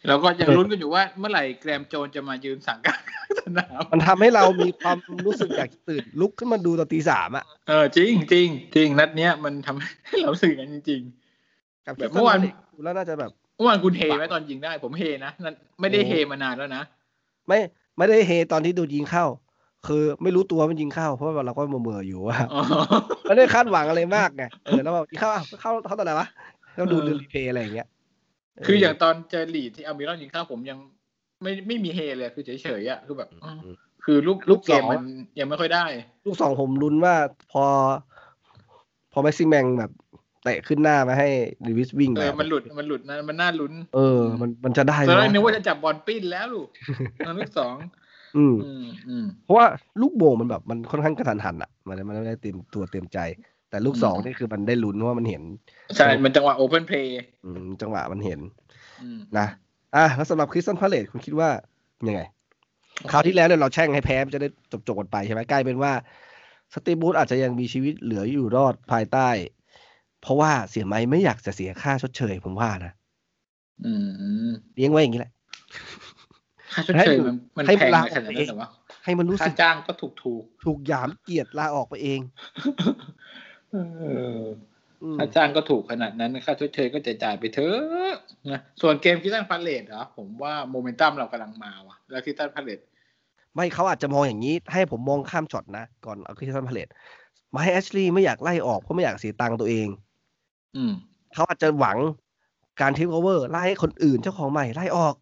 [0.07, 3.01] แล้วก็ยังลุ้นกันอยู่ว่าเมื่อไหร่แกรมโจนจะมายืนสั่งการ
[3.39, 11.01] สนามมันทำให้เรามีความรู้สึกอยากตื่นลุกขึ้นมาดูตอนตีสามอะเออจริงจริงจริงนัดเนี้ยมันทำให้เรารู้สึกอย่างนั้นจริง
[11.85, 12.37] กับแบบเมื่อวาน
[12.73, 16.83] ดูแล้วน่าจะแบบๆเมื่อวานคุณเฮไหมตอนยิงได้ ผมเฮนะนั่นไม่ได้เฮมานานแล้วนะ
[17.47, 17.59] ไม่
[17.97, 19.25] ไม่ได้เฮตอนที่ดูยิงเข้า
[19.87, 22.61] คือไม่รู้ตัวมันยิงเข้า เพราะว่าเราก็เมื่อๆอยู่ว่าอ๋อ
[23.23, 26.27] ไม่ได้คาดหวังอะไรมากไงเออแล้วแบบยิงเข้าอะเข้าเข้าตอนไหนวะ
[26.79, 27.87] ต้องดูเออดูรีเพย์อะไรอย่างเงี้ย
[28.65, 30.77] คืออย่างตอนเจอลีดที่อามิรอนยิงเข้าผมยัง
[31.41, 33.75] ไม่ไม่มีเฮเลยคือเฉยๆอะคือแบบอือ๋อมอืม
[34.05, 35.03] คือลูกลูลูกกเกสอมงมัน
[35.39, 35.85] ยังไม่ค่อยได้
[36.25, 37.15] ลูกสองผมลุ้นว่า
[37.51, 37.65] พอ
[39.11, 39.91] พอแม็กซิแมงแบบ
[40.43, 41.29] เตะขึ้นหน้ามาให้
[41.67, 46.67] ดิวิสวิ่งเอไปอมันหลุดมันหลุดนะมันน่าลุ้น เออ มันมันจะได้ตอนแรกไหมนึกว่าจะจับบอลปิ้นแล้วลูก
[47.25, 47.75] ตอนลูกสอง
[48.37, 49.65] อืมอืมอืมเพราะว่า
[50.01, 53.19] ลูกโบ่งมันแบบมันค่อนข้างกระทันหันอะ มันมันไม่ได้เตรียมตัวเตรียมใจ
[53.75, 55.43] แต่ลูกอืมสองนี่คือมันได้ลุ้นเพราะว่ามันเห็น
[55.95, 58.39] ใช่ มันจังหวะ open play อืมจังหวะมันเห็น
[59.01, 59.47] อืมนะ
[59.95, 61.49] อะแล้วสำหรับคริสตัลพาเลซคุณคิดว่า
[62.07, 62.21] ยังไง
[63.11, 65.91] คราวที่แล้วเนี่ยเราแช่งให้แพ้มันจะได้จบจบๆกันไปใช่ไหมกลายเป็นว่า
[66.73, 69.29] สตีฟบรูซอาจจะยังมีชีวิตเหลืออยู่รอดภายใต้
[70.21, 72.93] เพราะว่าเสียไหมไม่อยากจะเสียค่าชดเชยผมว่านะ
[73.85, 73.93] อื
[74.47, 75.31] มเลี้ยงไว้อย่างนี้แหละ
[76.73, 78.69] ค่าชดเชยมันมันให้แพงลาขนาดนั้นเหรอวะ
[79.05, 83.24] ให้มันรู้ค่าสึกจ้างก็ถูกถูกถูกหยามเกียรติลาออกไปเองๆเอออืม
[85.17, 88.15] ค่าจ้างก็ถูกขนาดนั้นค่าชดเชยก็จะจ่ายไปเถอะ
[88.51, 92.79] นะส่วนเกมคริสตัลพาเลซเหรอผมว่าโมเมนตัมเรากำลังมาว่ะ แล้วคริสตัลพาเลซ
[93.55, 96.87] ไม่เขาอาจจะมองอย่างนี้ ให้ผมมองข้ามช็อตนะ ก่อนเอาคริสตัลพาเลซ
[97.53, 99.87] มาให้แอชลีย์ไม่อยากไล่ออกเพราะไม่อยากเสียตังค์ตัวเอง
[100.75, 100.93] อืม
[101.33, 101.97] เขาอาจจะหวัง
[102.81, 105.15] การเทคโอเวอร์ไล่ให้คนอื่นเจ้าของใหม่ไล่ออก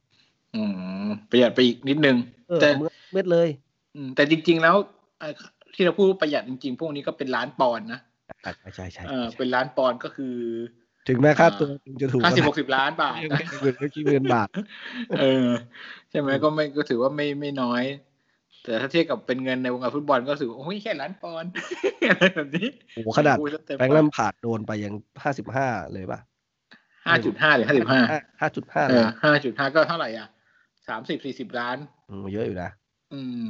[0.55, 0.63] อื
[1.07, 2.17] มประหยัดไปอีกนิดนึง
[2.49, 3.49] เออแต่เมื่อเมื่อเลย
[3.95, 4.75] อืมแต่จริง ๆ แล้ว
[5.19, 5.33] เอ่อ
[5.73, 7.99] ที่เราพูดประหยัดจริง ๆ พวกนี้ก็เป็นล้านปอนด์นะ
[8.41, 10.35] ใช่ใช่ใช่เออเป็นล้านปอนด์ก็คือ
[11.09, 11.67] ถึงแม้ค่าตัว
[12.01, 14.47] จะถูกห้าสิบหกสิบล้านบาทยังนะไม่เกินไม่กี่หมื่นบาท
[15.19, 15.47] เออ
[16.09, 17.83] ใช่ไหมก็ไม่ก็ถือว่าไม่ไม่น้อย
[18.63, 21.51] แต่ถ้าเทียบกับเป็นเงินในวงการฟุตบอลก็ถือว่าโอ้ยแค่ล้านปอนด์
[22.09, 24.93] อะไรแบบนี้โอ้โหขนาดพูเต็มแบงค์ลัมผาดโดนไปยัง
[25.23, 26.19] ห้าสิบห้าเลยป่ะ
[27.07, 28.01] ห้าจุดห้าหรือห้าสิบห้า
[28.41, 30.27] ห้าจุดห้าเออห้าจุดห้าก็เท่าไหร่อะ
[30.87, 31.77] สามสิบสี่สิบล้าน
[32.33, 32.69] เยอะอยู่นะ
[33.13, 33.43] อืม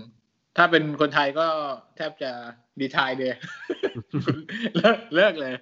[0.58, 1.45] ถ้าเป็นคนไทยก็
[1.95, 2.32] แทบจะ
[2.80, 3.32] ดีทายเลย
[4.78, 5.54] เลิกเลิกเลย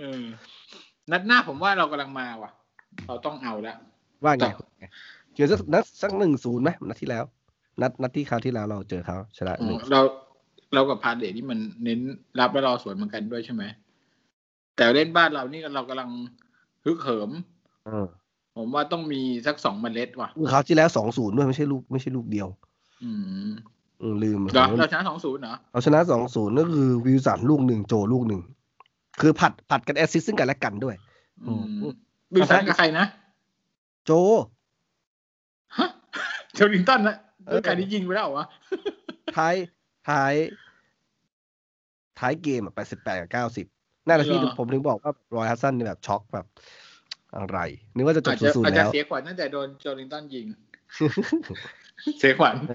[0.00, 0.22] เออ
[1.12, 2.50] นัดหน้าผมว่าเรากำลังมาว่ะ
[3.06, 3.76] เราต้องเอาแล้ว
[4.24, 4.50] ว่าไงต่อ
[5.34, 7.24] เจอสักนัดสักหนึ่งศูนย์ไหมนัดที่แล้ว
[7.80, 10.00] นัดนัดที่คราวที่แล้วเราเจอเขาชนะอืหมนึ่งเรา
[10.74, 12.00] เรากับพาเดทนี่มันเน้น
[12.40, 13.62] รับและรอสวนเหมือนกันด้วยใช่ไหม
[14.76, 16.10] แต่เล่นบ้านเรานี่เรากำลัง
[16.84, 17.30] ฮึกเหิม
[17.86, 18.06] เออ
[18.56, 22.48] ผมว่าต้องมีสักสองเมล็ดว่ะคราวที่แล้วสองศูนย์ด้วยไม่ใช่ลูกไม่ใช่ลูกเดียว
[23.02, 23.52] อืมอืม
[24.22, 28.42] ลืมเหรอเราชนะสองศูนย์เหรอเราชนะสองศูนย์ก็คือวิลสันลูกหนึ่งโจลูกหนึ่ง
[29.20, 30.94] คือผัดผัดกัน assist ซึ่งกันและกันด้วย
[31.46, 31.94] อืมอืม
[32.34, 33.06] วิลสันกับใครนะ
[34.04, 34.10] โจ
[35.78, 35.88] ฮะ
[36.54, 37.16] โจลินตันนะ
[37.52, 38.46] ด้วยการที่ยิงไปแล้วเหรอวะ
[39.36, 39.54] ท้าย
[40.08, 40.32] ท้าย
[42.18, 43.66] ท้ายเกมแปดสิบแปดกับเก้าสิบ
[44.06, 46.46] นั่นแหละที่เหรอผมถึงบอกว่ารอยฮัสซันนี่แบบช็อกแบบ
[47.36, 47.58] อะไร
[47.94, 50.46] นึกว่าจะจบอาจจะศูนอาจย์จะแล้วเสียขวัญตั้งแต่โดนเชลลิงตันยิง
[52.18, 52.68] เสียขวัญเ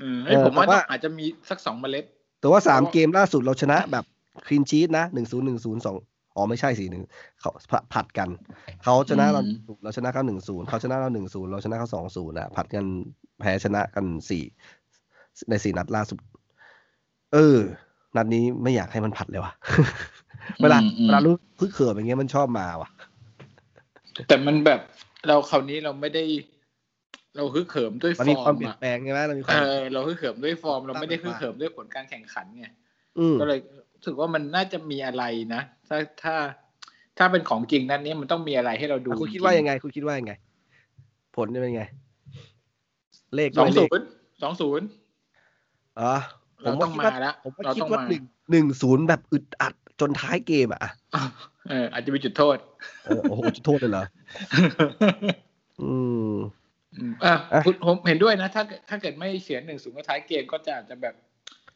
[0.00, 2.04] ออให้เออผมว่าแต่ว่าอาจจะมีสักสองเมล็ด
[2.40, 4.04] แต่ว่าสามเพราะเกมล่าสุดเราชนะแบบ
[4.46, 5.96] คลีนชีตนะหนึ่งศูนย์หนึ่งศูนย์สอง
[6.36, 7.04] อ๋อไม่ใช่สี่หนึ่ง
[7.40, 7.50] เขา
[7.92, 8.28] ผัดกัน
[8.82, 12.84] เขาชนะเราอืมเราชนะเขาหนึ่งศูนย์เขาชนะเราหนึ่งศูนย์เราชนะเขาสองศูนย์นะผัดกัน
[13.40, 14.42] แพ้ชนะกันสี่
[15.48, 16.18] ในสี่นัดล่าสุด
[17.32, 17.58] เออ
[18.16, 19.52] นัดนี้ไม่อยากให้มันผัดเลยว่ะ
[20.62, 22.90] เวลาอืมอืมเวลารู้พึกเขิมอย่างเงี้ยมันชอบมาว่ะ
[24.28, 24.80] แต่มันแบบ
[25.28, 26.24] เราคราวนี้เราไม่ได้
[27.36, 32.66] เราฮึกเหิมด้วยฟมันอมีความร์มเปลี่ยนอะแปลงใช่ไหมเรามีควาเอมอเราฮึกเหิมด้วยฟอร์ม เราไม่ได้ตั้ฮึงกมาเหิมด้วยผลการแข่งขันไง
[33.18, 33.58] อืมก็เลย
[33.94, 35.24] รู้สึกว่ามันน่าจะมีอะไร
[35.54, 36.34] นะ ถ้าถ้า
[37.18, 40.32] ถ้าเป็นของจริงนั้นนี้มันต้องมีอะไรให้เราดูอะคุณคิดว่ายังไง คุณคิดว่ายังไง
[41.36, 41.82] ผลจะเป็นไง
[43.36, 44.04] เลขสองด้วยเลศูขนย์
[44.42, 44.86] สองศูนย์
[45.98, 46.12] อ๋อ
[46.64, 50.90] ผเรามต้ว่าองคิดมาว่าแล้วผมว่าเราคิดต้องว่ามาหนึ่งหนึ่งศูนย์แบบอึดอัดจนท้ายเกมอะอะ
[51.68, 52.58] เอออาจจะมีจุดโทษ
[53.04, 54.04] เออโอ้โหจุดโทษเลยเหรอ
[55.80, 55.90] อื
[56.34, 56.63] ม
[56.98, 61.14] อืมอะอะคุณผมเห็นด้วยนะ ถ้าเกิดถ้าเกิดไม่เสียหนึ่งศูนย์ก็ท้ายเกมก็จะอาจจะแบบ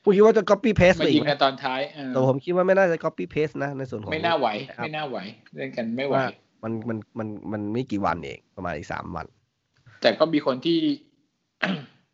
[0.05, 5.19] คุณคิดว่าจะ copy paste มาไปอียิกงไหมกันตอนท้ายเออแต่ผมคิดว่าไม่น่าจะ copy paste นะในส่วนของไม่น่าไหวครับไม่น่าไหว
[5.57, 6.27] เล่นกันไม่ไหวว่า
[6.63, 9.27] มันมันมันมันไม่กี่วันเองประมาณอีกสามวัน
[10.01, 10.79] แต่ก็มีคนที่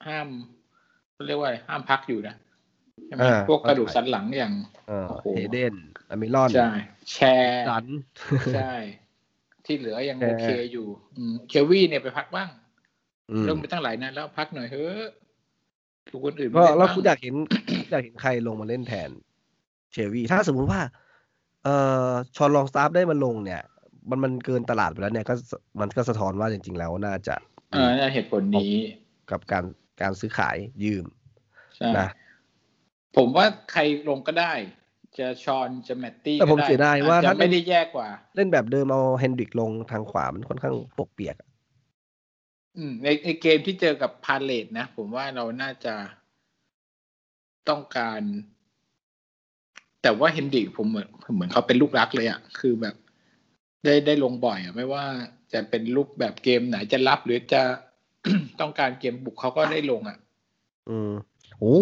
[0.07, 0.29] ห้าม
[1.13, 2.35] เขาเรียกว่าอะไรห้ามพักอยู่นะ
[3.07, 4.55] ใช่ไหมอ่าพวกกระดูกสันหลังอย่าง
[4.89, 5.75] เออโอ้โหเฮเดน
[6.11, 6.71] อเมรอนใช่
[7.13, 7.85] แชร์สัน
[8.55, 8.75] ใช่
[9.67, 10.87] ที่เหลือยังแชร์โอเคอยู่
[11.17, 12.49] อืมเคลวี่เนี่ยไปพักบ้าง
[13.31, 15.09] อืมเริ่มไปตั้งหลายนัดแล้วพักหน่อยเฮ้อะ
[16.11, 17.35] ทุกคนอื่นก็ไม่เนแล้วบ้างคุณอยากเห็น
[17.91, 19.11] อยากเห็นใครลงมาเล่นแทน
[19.93, 20.81] เชลวีถ้าสมมุติว่า
[21.65, 21.77] เอ่
[22.09, 23.63] อชอนลองสตาฟได้มาลงเนี่ย
[24.11, 27.37] มันมันเกินตลาดไปแล้วเนี่ยก็สมันก็สะท้อนว่าจริง ๆ แล้วน่าจะ
[27.75, 28.73] อ่าน่าเหตุผลนี้
[29.31, 29.65] กับการ
[30.03, 31.05] การซื้อขายยืม
[31.77, 32.09] ใช่นะ
[33.17, 34.53] ผมว่าใครลงก็ได้
[35.19, 41.54] จะชอนจะแมตตี้แต่ผมก็เสียดายว่าอจจะถ้าไม่ได้แย่กว่า เล่นแบบเดิมเอาเฮนดริกลงทางขวามันค่อนข้างปกเปียกอะอืม
[43.03, 45.95] ในในเกมที่เจอกับพาเลซนะ ผมว่าเราน่าจะ
[47.69, 48.21] ต้องการ
[50.03, 52.95] แต่ว่าเฮนดิกผมเหมือนเหมือนเขาเป็นลูกรักเลยอะ่ะคือแบบ
[53.85, 55.05] ได้ได้ลงบ่อยอะ่ะไม่ว่า
[55.53, 57.63] จะเป็นลูกแบบเกมไหนจะรับหรือจะ
[58.61, 60.17] ต้องการเกมบุกเขาก็ได้ลงอะ่ะ
[60.89, 61.13] อืม
[61.59, 61.79] โอ้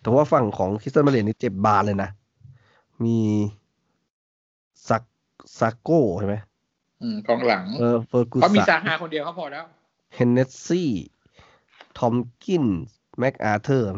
[0.00, 2.10] แต่ว่าฝั่งของคริสตัลพาเลซนี่เจ็บบานเลยนะ
[3.04, 3.18] มี
[4.88, 5.02] ซัก
[5.58, 6.36] ซาโก้ใช่ไหม
[7.02, 9.64] อืมกองหลังเออเฟอร์กูเขามีสัซานฮาคนเดียวเขาพอแล้ว
[10.14, 10.90] เฮนเนสซี่
[11.98, 12.64] ทอมกิน
[13.18, 13.88] แม็กอาเธอร์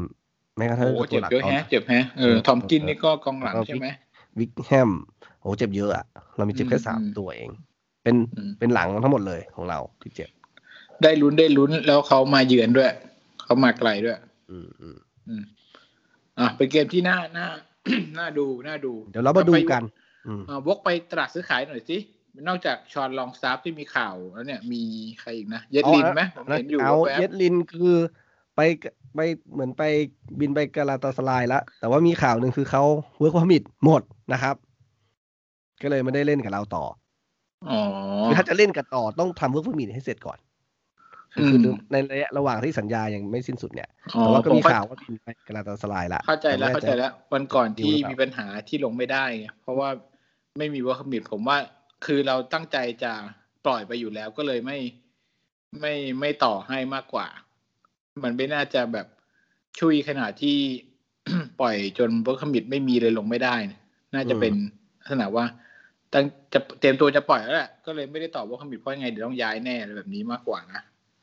[0.57, 3.87] แม็กอาเธอโอ้ร์เจ็บเยอะแฮะเจ็บแฮะเออทอมกินนี่ก็กองหลังใช่ไหม
[4.39, 4.91] วิกแฮม
[5.41, 6.05] โอ้เจ็บเยอะอะ
[6.37, 7.51] เรามีเจ็บแค่อืมสามอืมตัวเอง
[8.03, 10.31] เป็นอืมเป็นหลังทั้งหมดเลยของเราที่เจ็บ
[11.03, 12.91] ได้ลุ้นได้ลุ้นแล้วเขามาเยือนด้วย
[13.43, 14.19] เขามาไกลด้วย
[14.51, 14.97] อืมอืม
[15.29, 15.43] อืม
[16.39, 17.47] อะเป็นเกมที่น่าน่า
[18.19, 19.83] น่าดูน่าดู เดี๋ยวเรามาดูกัน
[20.27, 21.97] อืมอ่าวกไปตลาดซื้อขายหน่อยสิ
[22.49, 24.83] นอกจากฌอนลองสตาฟที่มีข่าวแล้วเนี่ยมี
[25.21, 27.97] ใครอีกนะ เยดลินไหมผมเห็นอยู่เอาแป๊บเยดลินคือ
[28.57, 28.61] ไป
[29.15, 29.21] ไป
[29.53, 29.83] เหมือนไป
[30.41, 32.83] บินไปกาลาตาซารายแล้วแต่ว่ามีข่าวหนึ่งคือเขา
[33.19, 34.03] work permit หมด
[34.33, 34.57] นะครับ
[35.83, 36.85] ก็เลยไม่ได้เล่นกับเราต่อ
[37.71, 37.81] อ๋อ
[38.25, 40.39] คือถ้าจะเล่นกันต่อต้องทำ work permit ให้เสร็จก่อน
[41.39, 41.59] อืมคือ
[41.93, 49.89] ในระยะระหว่างที่สัญญายังไม่สิ้นสุดเนี่ยอ๋อแต่ว่าก็ผมมีเข้าข่าวว่าบินไปกาลาตาสลายละเข้าใจแล้วต่ไม่เข้าน่ใจแล้ววันก่อนที่ดีหรือเปล่ามีมีปัญหาที่ลงไม่ได้ไงเพราะว่า
[50.59, 51.59] ไม่มีวัคมิดผมว่า
[52.05, 53.13] คือเราตั้งใจจะ
[53.65, 54.79] ปล่อยไปอยู่แล้วก็เลยไม่
[55.81, 57.27] ไม่ไม่ต่อให้มากกว่า
[58.23, 59.07] มันไม่น่าจะแบบ
[59.79, 60.59] ช่วยขนาดที่
[61.61, 63.81] ปล่อยจนวัคมิดไม่มีเลยลงไม่ได้นะ
[64.15, 64.53] น่าจะเป็น
[65.01, 65.45] ลักษณะว่า
[66.13, 70.81] ตั้งจะเตรียมตัวจะปล่อยแล้วแหละก็เลยไม่ได้ตอบวัคมิดเพราะยังไงเดี๋ยวต้องย้ายแน่อะไรแบบนี้มากกว่านะ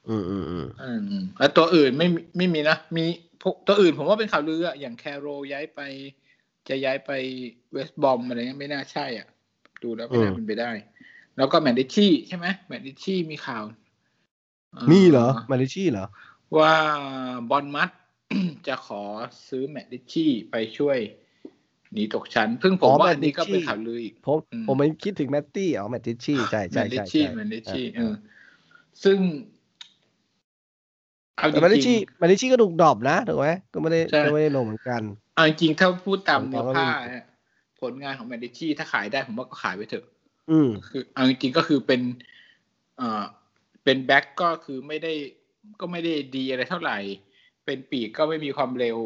[0.09, 0.89] อืมอืมอืมอื
[1.21, 3.05] มแล้วตัวอื่นไม่มีไม่มีนะ มี
[3.41, 5.79] พวกตัวอื่นผมว่าเป็นข่าวลืออะอย่างแคโรย้ายไป
[6.69, 7.11] จะย้ายไป
[7.71, 9.27] เวสต์บอมอะไรเงี้ยไม่น่าใช่อะ
[9.83, 10.71] ดูแล้วไม่น่าเป็นไปได้
[11.37, 13.63] แล้วก็แมนดิชี่ใช่ไหมแมนดิชี่มีข่าว
[14.91, 16.05] มีเหรอมาเลเซียเหรอ
[16.57, 16.73] ว่า
[17.49, 17.89] บอลมัด
[18.67, 19.03] จะขอ
[19.47, 20.97] ซื้อแมนดิชี่ไปช่วย
[21.93, 28.13] หนีตกชั้นซึ่งผมว่าอันนี้ก็เป็นข่าวลืออีกผมอืมผมไม่คิดถึงแมตตี้อ๋อแมตติชชี่ใช่แมใช่นดิใช่ชี่ใช่แมนดิชี่เอเอออ
[29.03, 29.17] ซึ่ง
[31.37, 37.25] เอาจแต่แมตติริชี่งแมตติชี่ก็ถูกดรอปนะถูกไหมก็ไม่ได้ใช่ก็ไม่ได้ลงเหมือนกันๆเอาจริงๆถ้าพูดตามผมเนื้อว่าผ้ามันเนี่ย
[37.81, 40.05] ผลงานของแมนดิชี่ถ้าขายได้ผมว่าก็ขายไปเถอะ
[40.51, 42.01] อืมคือเอาจริงๆก็คือเป็น
[42.97, 43.23] เอ่อ
[43.83, 45.13] เป็นแบ็กก็คือไม่ได้
[45.79, 46.97] ก็ไม่ได้ดีอะไรเท่าไหร่
[47.65, 48.97] เป็นปีกก็ไม่มีความเร็ว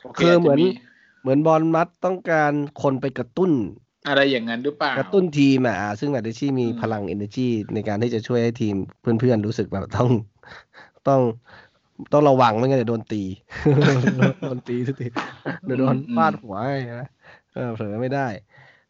[0.00, 0.80] โคือเหมือนาจจะ
[1.20, 2.52] เหมือนบอลมัดต้องการ
[2.82, 3.52] คนไปกระตุ้น
[4.08, 10.08] อะไรอย่างนั้นหรือเปล่ากระตุ้นทีมอะอ่าซึ่งแมตติชี่มีอืมพลัง energy ในการที่จะช่วยให้ทีมเพื่อนๆรู้สึกแบบต้อง
[11.08, 11.20] ต้อง
[12.12, 13.22] ต้องระวังไม่งั้นเดี๋ยวโดนตี
[14.44, 15.08] โดนตีทุกที
[15.64, 17.08] เดี๋ยวโดนฟาดหัวให้นะ
[17.56, 18.28] เออเผลอไม่ได้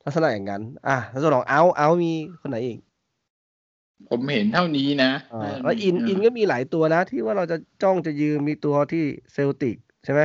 [0.05, 2.79] ลักษณะอย่างนั้น อะแล้วส่วนของเอาเอามีคนไหนอีก
[4.11, 10.23] ผมเห็นเท่านี้นะอ่าแล้วอินอินก็มีหลายตัวนะ ที่ว่าเราจะจ้องจะยืมมีตัวที่เซลติกใช่ไหม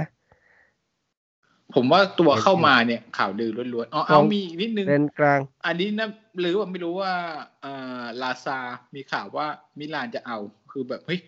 [1.75, 6.07] ผมว่าตัวเข้ามาเนี่ยข่าวลือล้วนๆ อ๋อเอามีอีกนิดนึงเลนกลาง อันนี้นะ
[6.39, 7.13] หรือว่าไม่รู้ว่า
[7.61, 8.57] เอ่อลาซา
[8.95, 9.47] มีข่าวว่า
[9.79, 10.37] มิลานจะเอา
[10.71, 11.19] คือแบบเฮ้ย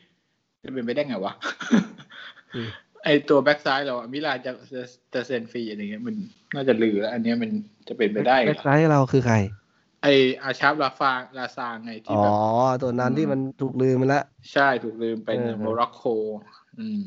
[0.63, 1.33] จะเป็นไปได้ไงวะ
[2.55, 2.69] อืม
[3.03, 4.83] ไอตัวแบ็กซ้ายเราอะมิลานจะจะ
[5.13, 6.15] จะเซ็นฟรีอะไรเงี้ยมัน
[6.55, 7.49] น่าจะลือแล้วอันเนี้ยมัน
[7.87, 9.35] จะเป็นไปได้เหรแบ็อคซ้ายเราคือใคร
[10.01, 10.07] ไอ
[10.43, 12.35] อาชาฟลาฟาลาซาไงที่อ๋อแบบ
[12.81, 16.03] ตัวนั้นอืมที่มันถูกลืมไปแล้วใช่ถูกลืมเป็นเออโมร็อกโก
[16.77, 16.99] อืม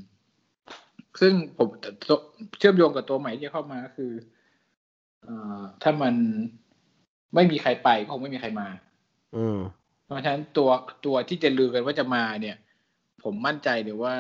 [1.20, 1.68] ซึ่งผม
[2.08, 2.18] ตัว
[2.58, 4.12] เชื่อมโยงกับตัวใหม่ที่เข้ามาก็คือ
[5.22, 6.14] เอ่อถ้ามัน
[7.34, 8.68] ไม่มีใครไปก็คงไม่มีใครมา
[9.36, 9.58] อืม
[10.04, 10.70] เพราะฉะนั้นตัว
[11.06, 12.56] ตัวที่จะลือกันว่าจะมาเนี่ย
[13.24, 14.14] ผมมั่นใจเลยว่า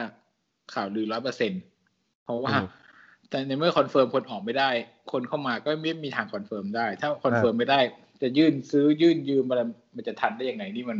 [0.74, 1.52] ข่าวลือร้อยเปอร์เซ็นต์
[2.24, 2.66] เพราะว่าอืม
[3.30, 4.70] แต่ในเมื่อ confirm คนออกไม่ได้
[5.12, 7.80] คนเข้ามาก็ไม่มีทาง confirm ได้ ถ้า confirm ไม่ได้
[8.22, 9.60] จะยื่นซื้อยื่นยืมอะไร
[9.96, 10.98] มันจะทันได้ยังไงนี่มัน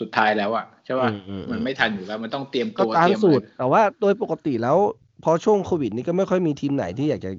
[0.00, 4.76] สุดท้ายแล้วอะใช่ป่ะอืมอืมมันไม่ทันอยู่แล้ว มันต้องเตรียมก็ตัวตามเตรียมสูตรอะไรแต่ว่าโดยปกติแล้ว
[5.24, 7.30] พอช่วงโควิดนี้ก็ไม่ค่อยมีทีมไหนที่อยากจะ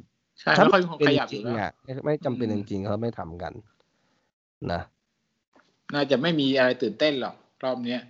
[0.42, 1.72] ใช่ไม่ค่อยมีคนขยับอจริยู่งแล้วๆอะ
[2.06, 3.54] ไม่จำเป็นอืจมริงๆเขาไม่ทำกัน
[4.72, 4.82] นะ
[5.94, 8.02] น่าจะไม่มีอะไรตื่นเต้นหรอกรอบเนี้ย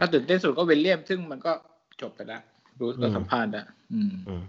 [0.00, 1.52] ถ้าตื่นเต้นสุดก็เวลเลียม ซึ่งมันก็
[2.00, 2.42] จบไปแล้ว
[2.78, 4.42] รู้ก็สัมภาษณ์แล้วอืมอืม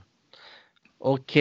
[1.04, 1.34] โอเค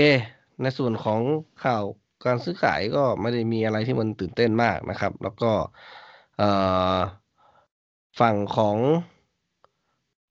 [0.62, 1.20] ในส่วนของ
[1.64, 1.84] ข่าว
[2.26, 5.50] การซื้อขายก็ไม่ได้มีอะไรที่มันตื่นเต้นมากนะครับ แล้วก็
[6.38, 6.48] เอ่
[6.96, 6.98] อ
[8.20, 8.76] ฝั่งของ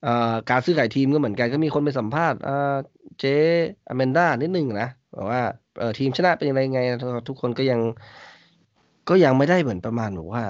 [0.04, 2.76] เอ่อการซื้อขายทีมก็เหมือนกันก็มีคนไปสัมภาษณ์เอ่อ
[3.20, 3.36] เจ๊
[3.88, 5.42] อแมนด้านิดนึงนะบอกว่า
[5.80, 6.80] เออทีมชนะเป็นยังไงไง
[7.30, 7.80] ทุกคนก็ยัง
[9.10, 10.44] ก็ยังไม่ได้เหมือนประมาณแบบว่า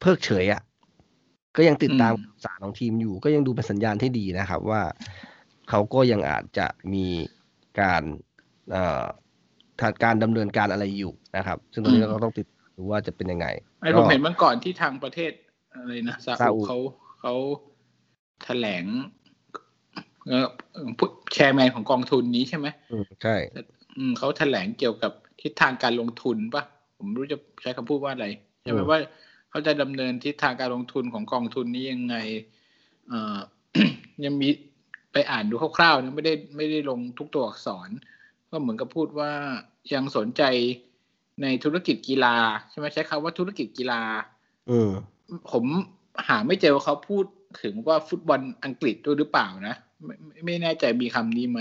[0.00, 0.62] เพิกเฉยอะ
[1.56, 4.82] ก็ยังติดตามอืมข่าวสารของทีมอยู่ ก็ยังดูเป็นสัญญาณที่ดีนะครับ ว่า
[5.70, 7.06] เขาก็ยังอาจจะมี
[7.80, 8.02] การ
[8.72, 9.04] เอ่อ
[9.80, 12.46] ถัดการดำเนินการอะไรอยู่นะครับ ซึ่งตรงนี้อืมเราก็ต้องติด
[12.76, 13.46] ดูว่าจะเป็นยังไง
[13.80, 15.32] ไอ้ผมเห็นเมื่อก่อนที่ทางประเทศ
[15.74, 16.78] อะไรนะซาซาอุอุเขา
[17.20, 17.34] เขา
[18.44, 18.84] แถลง
[20.28, 20.46] เอ่อ
[20.98, 23.36] ผู้แชร์แมนของกองทุนนี้ใช่ไหมอืมใช่
[23.98, 26.62] อืมเขาแถลงเกี่ยวกับทิศทางการลงทุนปะ
[26.96, 28.26] ผมไม่รู้จะใช้คำพูดว่าอะไร
[28.62, 28.98] ใช่ไหมอืมว่า
[29.50, 32.16] เขาจะดำเนินทิศทางการลงทุนของกองทุนนี้ยังไง
[33.08, 33.38] เอ่อ
[34.24, 34.48] ยังมี
[35.12, 37.88] ไปอ่านดูคร่าวๆนะไม่ได้ไม่ได้ลงทุกตัวอักษร
[38.50, 39.32] ก็เหมือนกับพูดว่า
[39.94, 40.42] ยังสนใจ
[41.42, 42.36] ในธุรกิจกีฬา
[42.70, 44.02] ใช่ไหมใช้คำว่าธุรกิจกีฬา
[44.70, 44.90] อืม
[45.52, 45.64] ผม
[46.28, 47.24] หาไม่เจอว่าเขาพูด
[47.62, 49.74] ถึงว่าฟุตบอลอังกฤษด้วยหรือเปล่านะ
[50.04, 50.14] ไม่
[50.46, 51.60] ไม่แน่ใจมีคำนี้ไหม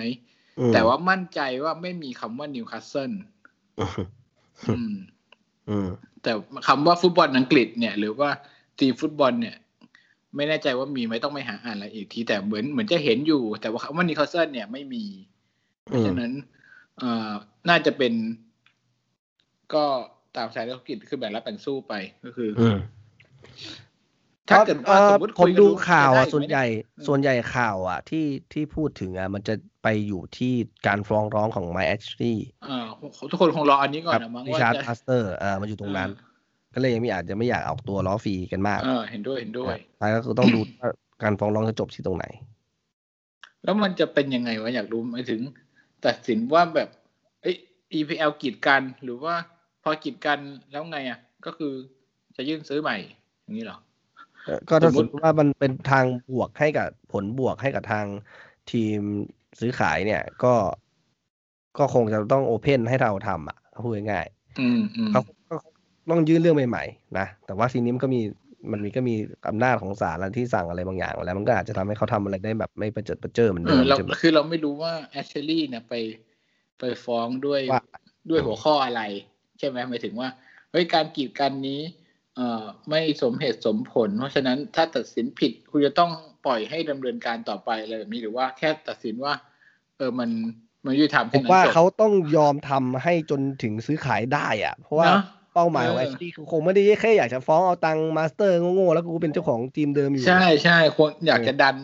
[0.73, 3.11] แต่ว่ามั่นใจว่าไม่มีคำว่านิวคาสเซิล
[6.25, 6.33] แต่
[6.67, 8.29] คำว่าฟุตบอลอังกฤษเนี่ย หรือว่า
[8.79, 9.55] ทีมฟุตบอลเนี่ย
[10.35, 15.05] ไม่แน่ใจว่ามีไหมต้องไปหาอ่านอะไรอีกทีแต่เหมือนเหมือนจะเห็นอยู่ แต่ว่าคำว่านิวคาสเซิลเนี่ยไม่มี
[15.83, 16.31] เพราะฉะนั้น
[16.99, 17.31] เอ่อ
[17.69, 18.13] น่าจะเป็น
[19.73, 19.85] ก็
[20.35, 21.93] ตามสายธุรกิจคือแบ่งรับแบ่งสู้ไป
[22.25, 22.49] ก็คือ
[24.49, 26.65] ถ้าเกิดว่าสมมติผมดูข่าวอะส่วนใหญ่
[27.07, 30.53] ส่วนใหญ่ข่าวอะ ที่ที่พูดถึงอะมันจะไปอยู่ที่
[30.87, 32.77] การฟ้องร้องของ Mike Ashleyอ่า
[33.31, 36.09] ทุกคนคงรออันนี้ก่อนนะมั้งว่าชาร์ดพาสเตอร์อ่ามันอยู่ตรงนั้น
[36.73, 40.89] ก็เลยยังไม่อาจจะไม่อยากออกตัวล้อฟรีกันมากเออเห็นด้วยเห็นด้วยท้ายก็คือต้องดูว่า
[41.23, 42.25] การฟ้องร้องจะจบที่ตรงไหน
[43.63, 45.41] แล้วมันจะเป็นยังไงวะอยากรู้หมายถึง
[46.05, 46.89] ตัดสินว่าแบบ
[47.41, 47.51] เอ้
[47.97, 49.35] EPL กีดกันหรือว่า
[49.83, 50.39] พอกีดกัน
[50.71, 51.73] แล้วไงอะ ก็คือ
[52.35, 52.97] จะยื่นซื้อใหม่
[53.43, 53.77] อย่างนี้หรอ
[54.69, 58.05] ก็ถ้าสมมติว่ามันเป็นทางบวกให้กับผลบวกให้กับทาง
[58.71, 58.99] ทีม
[59.59, 60.53] ซื้อขายเนี่ย ก็
[61.77, 65.55] ก็คงจะต้องโอเพนให้เราทำอะพูดง่ายๆเขาก็
[66.09, 68.21] ต้องยื่นเรื่องใหม่ๆนะแต่ว่าทีนี้มันก็มี
[68.71, 69.15] มันมีก็มี
[69.49, 75.93] อำนาจของศาลที่สั่งอะไรบางอย่างแล้วมันก็อาจจะทำให้เขาทำอะไรได้แบบไม่ประเจิดประเจิอเหมือนเดิมเราคือเราไม่รู้ว่าแอชเชอรี่เนี่ยไป
[76.79, 77.61] ไปฟ้องด้วย
[78.29, 79.01] ด้วยหัวข้ออะไร
[79.59, 80.29] ใช่ไหมหมายถึงว่า
[80.71, 81.81] เฮ้ยการกีดกันนี้
[82.89, 86.11] ไม่สมเหตุสมผล เพราะฉะนั้นถ้าตัดสินผิดคุณจะต้อง
[86.45, 89.33] ปล่อยให้ดำเนินการต่อไปอะไรแบบนี้หรือว่าแค่ตัดสินว่า
[89.97, 90.29] เออมัน
[90.85, 95.07] มันยุติธรรมผมว่าเขาต้องยอมทำให้จนถึงซื้อขายได้อะ เพราะว่า
[95.53, 101.75] เป้าหมายของแอชลีย์คงไม่ได้แค่อยากจะฟ้องเอาตังมาสเตอร์โง่ๆแล้วกูเป็นเจ้าของทีมเดิมอยู่ ใช่ใช่คนอยากจะดัน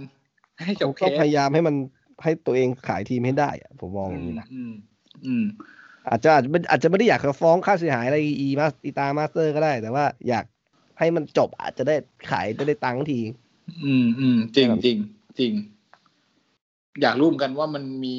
[0.66, 1.76] ให้จบเคสพยายามให้มัน
[2.24, 4.74] ให้ตัวเองขายทีมให้ได้อะผมมองอย่างนี้นะอืม
[5.26, 5.46] อืม
[6.10, 10.46] อาจจะอาจจะอาจจะไม่ได้อยากจะฟ้องค่าเสียหายอะไรอีมาอีตามาสเตอร์ก็ได้ แต่ว่าอยาก
[11.00, 11.96] ให้มันจบอาจจะได้
[12.30, 13.20] ขายจะได้ตังค์ที
[13.86, 14.98] อืมอืมจริงจริง
[15.40, 15.54] จริง
[17.02, 18.18] อยากรู้เหมือนกันว่ามันมี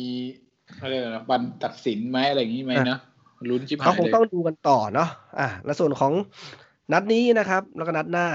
[0.81, 2.99] อะไรนะบันตัดสินไหมอะไรอย่างนี้ไหมนะ
[3.49, 5.09] ลุ้นชิบหายเขาคงต้องดูกันต่อเนาะ
[5.39, 6.13] อะแล้วส่วนของ
[6.93, 8.29] นัดนี้นะครับ แล้วก็นัดหน้า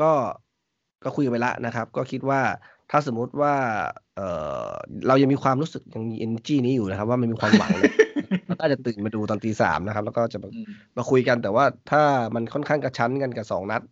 [0.00, 0.12] ก็
[1.04, 2.40] ก็คุยกันไปละนะครับ ก็คิดว่า
[2.90, 3.54] ถ้าสมมุติว่า
[4.16, 4.20] เอ
[4.68, 4.70] อ
[5.06, 10.38] เรายังมีความรู้สึกยังมี energy นี้อยู่นะครับ ว่ามันมีความหวังเราก็จะตื่นมาดูตอนตีสามนะครับ แล้วก็จะ
[10.96, 12.02] มาคุยกันแต่ว่าถ้า
[12.34, 13.82] มันค่อนข้างกระชั้นกันกับสองนัด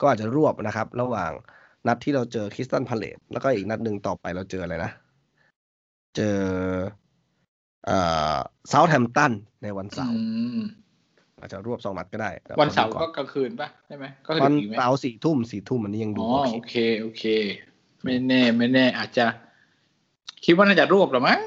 [0.00, 1.32] ก็อาจจะรวบนะครับ ระหว่าง
[1.86, 4.90] นัดที่เราเจอ Crystal Palace แล้วก็อีกนัดหนึ่งต่อไปเราเจออะไรนะ
[6.16, 6.38] เจอ
[7.86, 7.98] เอ่
[8.34, 9.32] อ Southampton
[9.62, 10.16] ในวันเสาร์
[11.40, 16.20] อาจจะรวบสองนัดก็ได้ วันเสาร์ก็กลางคืนปะใช่ไหมก็วันเสาร์สี่ทุ่มสี่ทุ่มอันนี้ยังดู
[16.54, 17.24] โอเคโอเค
[18.02, 19.26] ไม่แน่ ไม่แน่ อาจจะ
[20.44, 21.40] คิดว่าน่าจะรวบหรือมั้ง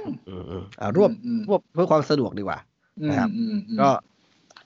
[0.79, 1.11] อ่ารวบ
[1.49, 2.59] รวบเพื่อความสะดวกดีกว่า
[3.09, 3.29] นะครับ
[3.81, 3.89] ก็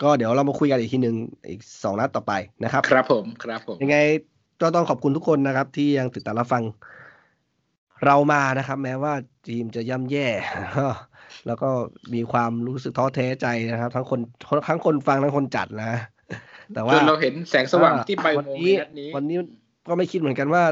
[0.03, 1.15] ก็เดี๋ยวเรามาคุยกันอีกทีหนึ่ง
[1.49, 3.97] อีกสองนัดต่อไปนะครับ ครับผมครับผม ยังไง
[4.61, 6.63] ก็ต้องขอบคุณทุกคนนะครับ ที่ยังติดตามรับฟัง
[8.05, 9.13] เรามานะครับ แม้ว่า
[9.47, 10.28] ทีมจะย่ำแย่
[11.47, 11.69] แล้วก็
[12.13, 14.19] มีความรู้สึกท้อแท้ใจนะครับ ทั้งคน
[14.67, 15.93] ทั้งคนฟังทั้งคนจัดนะ
[16.73, 18.73] แต่ว่าเราเห็นแสงสว่างที่ไปวันนี้
[19.15, 19.38] วันนี้
[19.88, 20.63] ก็ไม่คิดเหมือนกันว่า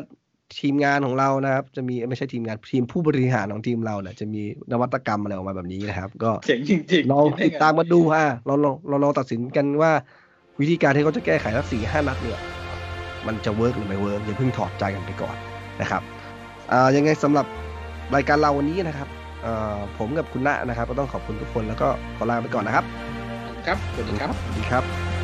[0.60, 4.42] ทีมงานของเรานะครับ จะมีไม่ใช่ทีมงานทีมผู้บริหารของทีมเราเนี่ยจะมี
[4.72, 9.92] นวัตกรรมอะไรออกมาแบบนี้นะครับ ก็เจ๋งจริงๆลองติดตามมาดูฮะเราลองเราลองตัดสินกันว่า
[10.60, 12.42] วิธีการที่เขาจะแก้ไขทั้งสี่ห้านัดเนี่ย
[13.28, 15.36] มันจะ work หรือไม่ work อย่าเพิ่งถอดใจกันไปก่อน
[15.82, 16.02] นะครับ
[16.72, 17.46] อ่ายังไงสำหรับ
[18.16, 19.08] รายการเราวันนี้นะครับ
[19.46, 21.88] อ่าผมกับคุณณะนะครับ ก็ต้องขอบคุณทุกคนแล้วก็
[22.18, 22.86] ขอลาไปก่อนนะครับ
[23.68, 25.15] ครับสวัสดีครับสวัสดีครับ